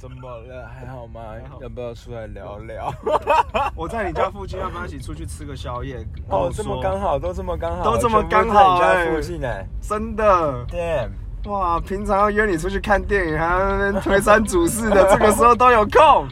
[0.04, 0.68] 怎么了？
[0.68, 1.62] 还好吗好？
[1.62, 2.94] 要不要出来聊聊？
[3.74, 6.06] 我在你家附近，要不要一起出去吃个宵夜？
[6.28, 11.80] 哦，这么刚，好，都这么刚好，都这么刚好在你哎家附近哎真的，damn，哇！
[11.80, 16.28] 平常要约你出去看电影，还要那边推三阻四的， 这个时候都有空。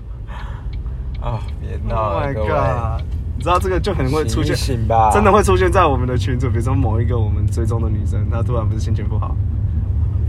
[1.21, 3.01] 啊，别 Oh 闹了，my，god！
[3.37, 9.33] 你知道这个就很会出现，醒醒吧，真的会出现在我们的群组，比如说某一个我们追踪的女生，她突然不是心情不好，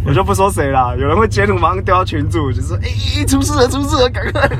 [0.04, 2.88] 我就不说谁了，有人会截图马上丢到群主，就说：“哎、
[3.24, 4.48] 出事了，出事了，赶快！”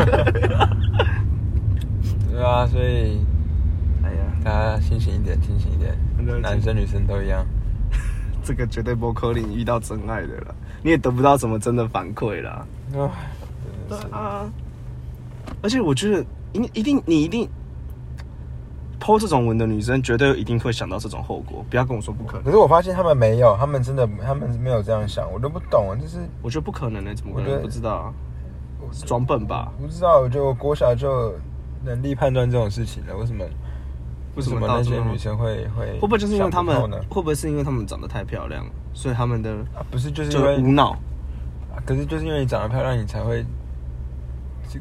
[2.31, 3.21] 对啊，所以
[4.05, 5.95] 哎呀，大家清醒一点，清醒一点，
[6.41, 7.45] 男生女生都一样。
[8.45, 12.65] 这个绝对不可能遇到真爱的了，你也得不到什么真的反馈啦。
[12.97, 13.11] 啊，
[13.89, 14.51] 对啊，
[15.63, 17.49] 而且我觉得一一定你一定。
[19.03, 22.45] 剖这种文的女生绝对一定会想到这种后果，不要跟我说不可能。
[22.45, 28.15] 可是我发现他们没有，他们真的，他们没有这样想，我都不懂，就是我觉得不可能呢、怎么可能不知道啊？
[28.93, 29.73] 是装笨吧？
[29.81, 31.35] 不知道，我觉得我国小就
[31.85, 33.45] 能力判断这种事情了，为什么？
[34.35, 35.93] 为什么那些女生会会？
[35.95, 36.81] 会不会就是因为他们？
[37.11, 40.93] 会不会是因为他们长得太漂亮，所以他们的啊，不是，就是因为无脑？
[41.75, 43.47] 啊可是就是因为你长得漂亮，你才会，这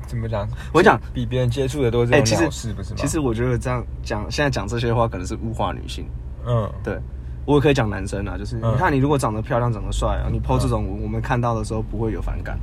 [0.07, 0.47] 怎么讲？
[0.73, 2.95] 我讲比别人接触的都是哎、这其实种鸟事，不是吗？
[2.97, 6.05] 其实我觉得这样讲，现在讲这些话可能是物化女性。
[6.45, 6.97] 嗯，对，
[7.45, 12.59] 我也可以讲男生啊，就是、嗯你看你如果长得漂亮、长得帅啊，你 PO 这种文，我们看到的时候不会有反感。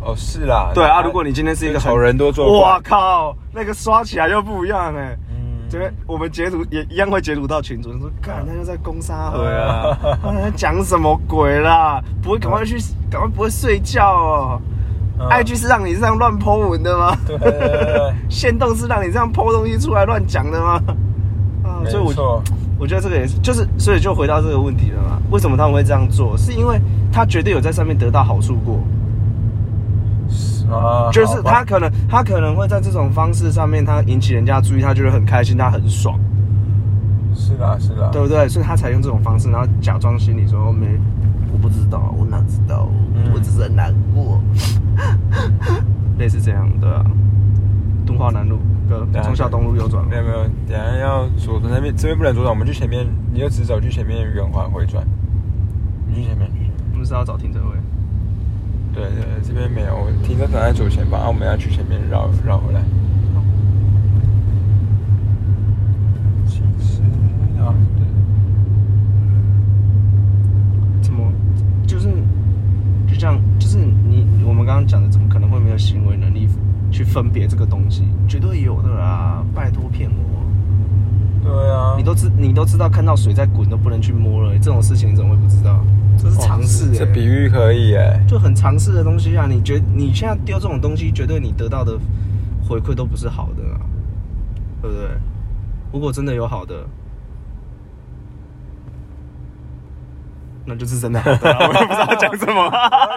[0.00, 9.98] 哦，是啦，对啊，如果你今天是一个很丑人多做哇靠，那个刷起来又不一样哎、嗯，这边我们截图也一样会截图到群主，说看他又在攻沙河啊，
[10.56, 12.00] 讲什么鬼啦？
[12.22, 12.78] 不会赶快去，
[13.10, 14.60] 赶快不会睡觉哦。
[15.20, 17.16] 嗯 IG 是让你这样乱 po 文的吗？
[17.26, 20.80] 对对对对 限动是让你这样 po 东西出来乱讲的吗？
[21.64, 22.02] 啊，所以
[22.78, 25.18] 我觉得这个也是，就是所以就回到这个问题了嘛？
[25.30, 26.36] 为什么他们会这样做？
[26.38, 26.80] 是因为
[27.12, 28.78] 他绝对有在上面得到好处过，
[30.72, 36.16] 啊，就是他可能他可能会在这种方式上面，他引起人家注意，他觉得很开心，他很爽。
[37.34, 38.48] 是啦是啦，对不对？
[38.48, 40.86] 所以他才用这种方式，然后假装心里说没，
[41.52, 44.40] 我不知道，我哪知道，嗯我只是很难过，
[46.18, 47.04] 类似这样的、啊。
[48.06, 48.58] 敦化南路
[48.88, 55.06] 跟对啊忠孝东路右转没有没有，等下要左转那边，这边不能左转，我们去前面，你就直走去前面圆环回转，
[56.06, 56.50] 你去前面，
[56.92, 57.76] 我们是要找停车位。
[58.94, 62.80] 对对对，这边没有，停车场在左前方，啊，我们要去前面绕绕回来。
[66.46, 67.02] 其实
[67.60, 67.74] 啊，
[71.02, 71.30] 怎么
[71.86, 72.08] 就是
[73.18, 73.40] 就这样？
[73.58, 76.48] 就是你我们刚刚讲的，怎么可能会没有行为能力
[76.90, 78.04] 去分别这个东西？
[78.28, 79.44] 绝对有的啦！
[79.52, 80.46] 拜托骗我！
[81.42, 85.84] 对对啊，你都知你都知道，看到水在滚都不能去摸了、这种事情你怎么会不知道？
[86.16, 89.46] 这是常识、欸，这比喻可以哎，就很常识的东西啊！
[89.48, 91.98] 你觉你现在丢这种东西，绝对你得到的
[92.68, 93.80] 回馈都不是好的啊，
[94.80, 95.08] 对不对？
[95.92, 96.74] 如果真的有好的，
[100.68, 102.70] 那就是真的好的啊，我也不知道讲什么。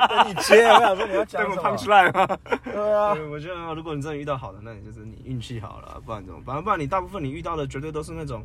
[0.07, 2.37] 等你接，我想说你要讲等 我什么 punch line 吗？
[2.63, 6.63] 对啊，对，我觉得如果你真的遇到好的，那你就是你运气好了，不然怎么办？
[6.63, 8.41] 不然你大部分你遇到的绝对都是那种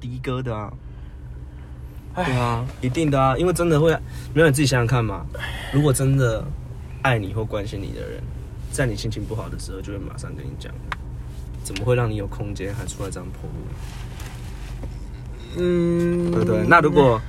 [0.00, 0.72] 的哥的啊。
[2.14, 3.90] 对啊，一定的啊，因为真的会，
[4.34, 5.24] 没有你自己想想看嘛。
[5.72, 6.44] 如果真的
[7.02, 8.22] 爱你或关心你的人，
[8.70, 10.72] 在你心情不好的时候，就会马上跟你讲，
[11.62, 13.56] 怎么会让你有空间还出来这样破路？
[15.58, 16.66] 嗯，对不对？
[16.66, 17.20] 那如果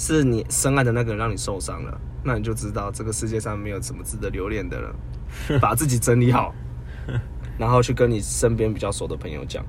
[0.00, 4.96] 是你深爱的那个人让你受伤了，那你就知道这个世界上没有什么值得留恋的了。
[5.60, 6.54] 把自己整理好，
[7.58, 9.62] 然后去跟你身边比较熟的朋友讲，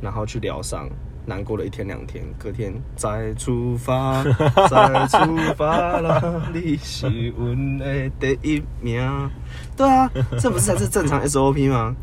[0.00, 0.88] 然后去疗伤。
[1.28, 4.22] 难过了一天两天，隔天再出发，
[4.70, 9.30] 再出发了，你是阮的第一名。
[9.76, 10.08] 对啊，
[10.38, 11.94] 这不是才是正常 SOP 吗？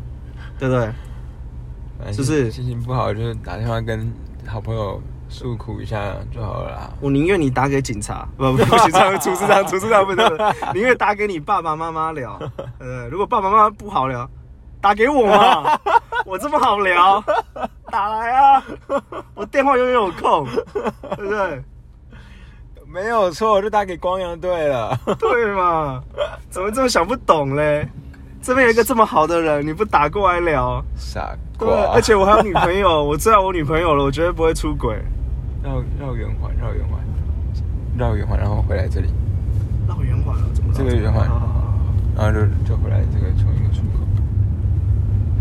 [0.58, 2.12] 对不对？
[2.12, 4.12] 就是不是心情不好就是打电话跟
[4.46, 5.02] 好朋友
[5.34, 6.90] 诉苦一下就好了啦。
[7.00, 10.32] 我宁愿你打给警察，不 不不行，这样厨师长，厨师长不能，
[10.72, 12.38] 宁愿打给你爸爸妈妈聊。
[12.78, 14.30] 呃，如果爸爸妈妈不好聊，
[14.80, 15.76] 打给我嘛，
[16.24, 17.22] 我这么好聊，
[17.90, 18.62] 打来啊，
[19.34, 20.46] 我电话永远有空，
[21.16, 21.62] 对不对？
[22.86, 24.96] 没有错，我就打给光阳队了。
[25.18, 26.00] 对嘛？
[26.48, 27.88] 怎么这么想不懂嘞？
[28.40, 30.80] 这边有一个这么好的人，你不打过来聊？
[30.94, 34.96] 傻对，瓜，而且我还有女朋友，我知道我女朋友了，我绝对不会出轨。
[35.64, 37.00] 绕绕圆环，绕圆环，
[37.96, 39.08] 绕圆环，然后回来这里，
[39.88, 41.74] 绕圆环了，怎么绕这个圆环好好好好
[42.14, 44.04] 然后就就回来这个从一个出口。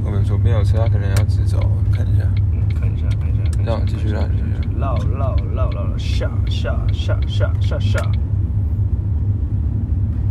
[0.05, 1.59] 我们左边有车，他可能要直走，
[1.91, 2.23] 看一下。
[2.53, 4.43] 嗯，看一下，看一下，看一下让我继续绕继续
[4.79, 7.99] 绕绕绕绕绕绕下下下下下下。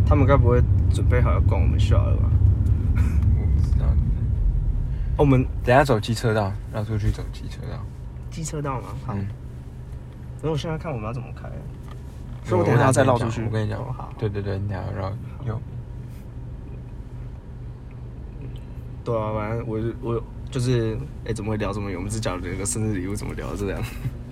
[0.07, 2.30] 他们该不会准备好要灌我们下了吧？
[2.97, 3.86] 我不知道。
[5.18, 7.78] 我们等下走机车道，绕出去走机车道。
[8.30, 8.88] 机车道吗？
[9.05, 9.14] 好。
[9.14, 9.26] 嗯
[10.43, 11.49] 可是我现在看我们要怎么开，
[12.45, 13.45] 所以我等一下再绕出去。
[13.45, 13.80] 我跟你讲
[14.18, 15.09] 对对对，你等一下绕
[15.47, 15.61] 右。
[19.05, 21.97] 对啊，反正我我就是，哎，怎么会聊这么远？
[21.97, 23.80] 我们只讲了一个生日礼物，怎么聊到这样？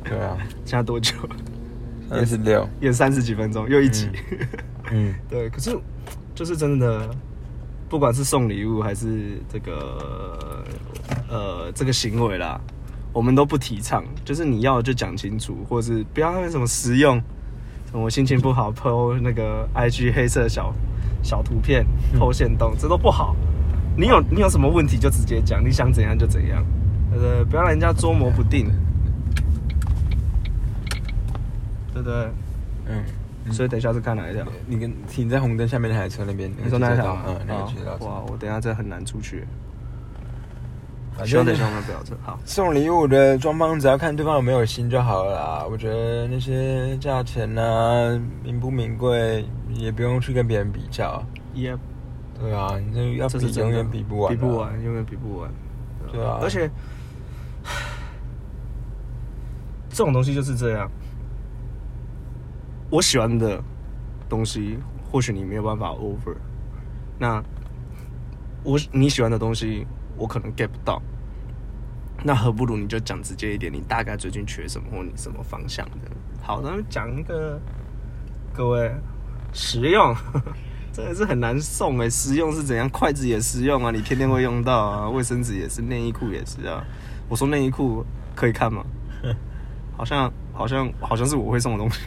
[0.05, 0.37] 对啊，
[0.67, 1.15] 现在多久？
[2.09, 2.69] 三十六。
[2.81, 4.11] 也三十几分钟，又一集。
[4.91, 5.79] 嗯， 对，可是
[6.35, 7.09] 就是真的，
[7.89, 10.65] 不管是送礼物还是这个
[11.29, 12.61] 呃这个行为啦，
[13.13, 14.05] 我们都不提倡。
[14.25, 17.17] 就是你要就讲清楚，或者是不要那什么实用，
[17.91, 20.75] 什么我心情不好 PO 那个 IG 黑色小
[21.23, 21.85] 小图片
[22.19, 23.35] PO 线动，这都不好。
[23.97, 26.65] 你有你有什么问题就直接讲，你想怎样就怎样，
[27.13, 28.71] 呃，不要让人家捉摸不定，
[31.93, 32.31] 对不对？
[32.87, 34.47] 嗯，所以等一下是看哪一条？
[34.67, 37.19] 你跟停在红灯下面那台车那边，你说那一条？
[37.27, 37.97] 嗯，那个好街道。
[38.07, 39.45] 哇，我等一下真的很难出去。
[41.21, 42.39] 反希望等正一下我们不要这好。
[42.45, 45.67] 送礼物的双方只要看对方有没有心就好了啦。
[45.71, 49.45] 我觉得那些价钱啊，名不名贵，
[49.75, 51.23] 也不用去跟别人比较。
[51.53, 51.77] 也
[52.39, 54.57] 对啊，你这要比永远比不完，比不。
[54.57, 55.51] 完，永远比不完。
[56.11, 56.71] 对啊，而且
[59.91, 60.91] 这种东西就是这样。
[62.89, 63.63] 我喜欢的
[64.29, 64.79] 东西，
[65.13, 66.35] 或许你没有办法 over。
[67.19, 67.43] 那
[68.63, 69.87] 我你喜欢的东西，
[70.21, 71.01] 我可能 get 不到。
[72.23, 76.11] 那何不如你就讲直接一点，你大概最近缺什么，或你什么方向的。
[76.43, 77.59] 好，那讲一个，
[78.53, 78.95] 各位
[79.55, 80.15] 实用，
[80.93, 82.87] 真的是很难送哎、实用是怎样？
[82.91, 86.85] 筷子也实用啊，你天天会用到啊，卫生纸也是，内衣裤也是啊。
[87.27, 88.05] 我说内衣裤
[88.35, 88.85] 可以看吗？
[89.97, 92.01] 好像好像好像是我会送的东西。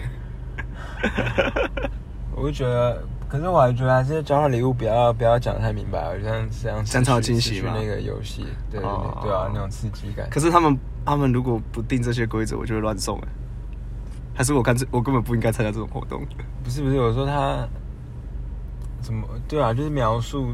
[2.36, 3.04] 我就觉得，
[3.34, 10.30] 可是我还觉得这些交换礼物不要不要讲太明白，这样这样这样才有惊喜嘛那个游戏，对对哦对啊，那种刺激感。
[10.30, 13.28] 可是他们他们如果不定这些规则，我就会乱送哎、
[14.36, 16.22] 还是我干脆我根本不应该参加这种活动。
[16.64, 17.68] 不是不是，我说他
[19.02, 19.74] 怎么对啊？
[19.74, 20.54] 就是描述，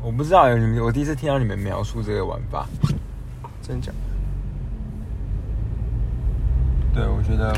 [0.00, 2.64] 我不知道你们，我第一次听到你们描述这个玩法。
[3.60, 3.90] 真假？
[6.94, 7.52] 对，我觉得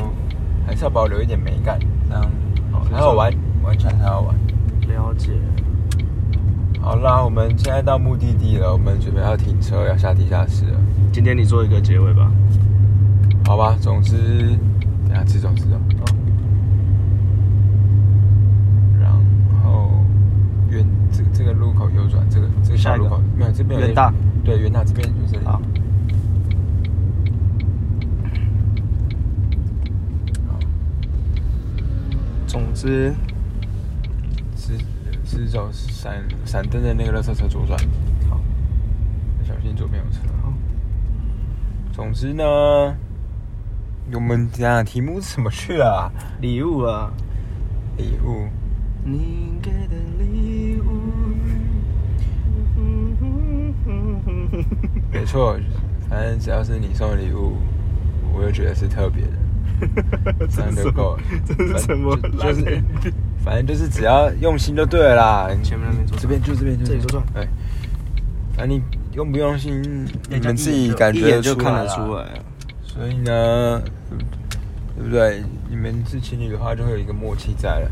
[0.65, 1.77] 还是要保留一点美感，
[2.09, 2.27] 这样
[2.71, 4.35] 好才好玩，玩起来才好玩。
[4.87, 5.31] 了解。
[6.81, 10.79] 好啦，我们现在到目的地了，我们准备要停车，要下地下室了。
[11.11, 12.31] 今天你做一个结尾吧。
[13.45, 14.17] 好吧，总之，
[15.05, 15.79] 等一下自走自走。
[18.99, 19.11] 然
[19.63, 19.91] 后
[20.69, 24.13] 远这个这个路口右转，这个这个小下路口没有这边有元大，
[24.43, 25.45] 对元大这边就这里。
[25.45, 25.61] 好，
[30.47, 30.59] 好，
[32.47, 33.13] 总之
[34.63, 34.77] 直
[35.25, 37.77] 直走闪闪灯的那个垃圾车左转，
[38.29, 38.39] 好，
[39.45, 40.19] 小心左边有车。
[40.41, 40.53] 好，
[41.91, 42.43] 总之呢，
[44.13, 46.11] 我们讲题目是怎么去了、啊？
[46.39, 47.11] 礼物啊，
[47.97, 48.47] 礼物。
[49.03, 50.93] 你给的礼物。
[55.11, 55.59] 没错，
[56.09, 57.57] 反正只要是你送的礼物，
[58.33, 59.23] 我就觉得是特别
[60.37, 61.23] 的，这样就够了。
[61.45, 62.81] 这是什么就是，
[63.43, 65.49] 反正就是只要用心就对了啦。
[65.61, 67.47] 前面那边左这边就这边就这里左转对，
[68.55, 68.81] 反正你
[69.11, 72.25] 用不用心，你们自己感觉就看得出来。
[72.81, 73.81] 所以呢，
[74.95, 75.43] 对不对？
[75.69, 77.91] 你们是情侣的话，就会有一个默契在了。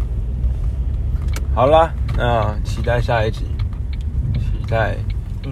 [1.53, 3.45] 好啦，那期待下一集，
[4.35, 4.95] 期待
[5.43, 5.51] 嗯，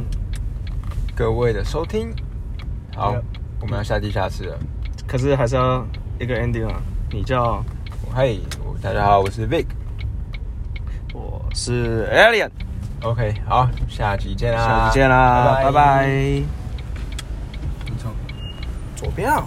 [1.16, 2.14] 各位的收听。
[2.96, 3.16] 好
[3.60, 4.58] 我们要下地下室了。
[5.08, 5.86] 可是还是要
[6.20, 6.82] 一个 ending 啊。
[7.12, 7.64] 你叫
[8.14, 8.40] 嘿，
[8.82, 9.66] 大家好，我是 Vic。
[11.50, 16.06] 我是 Alien，OK，好，下集见啦，下期见啦，拜拜。
[16.06, 16.46] 你
[17.98, 18.12] 从
[18.96, 19.36] 左边啊。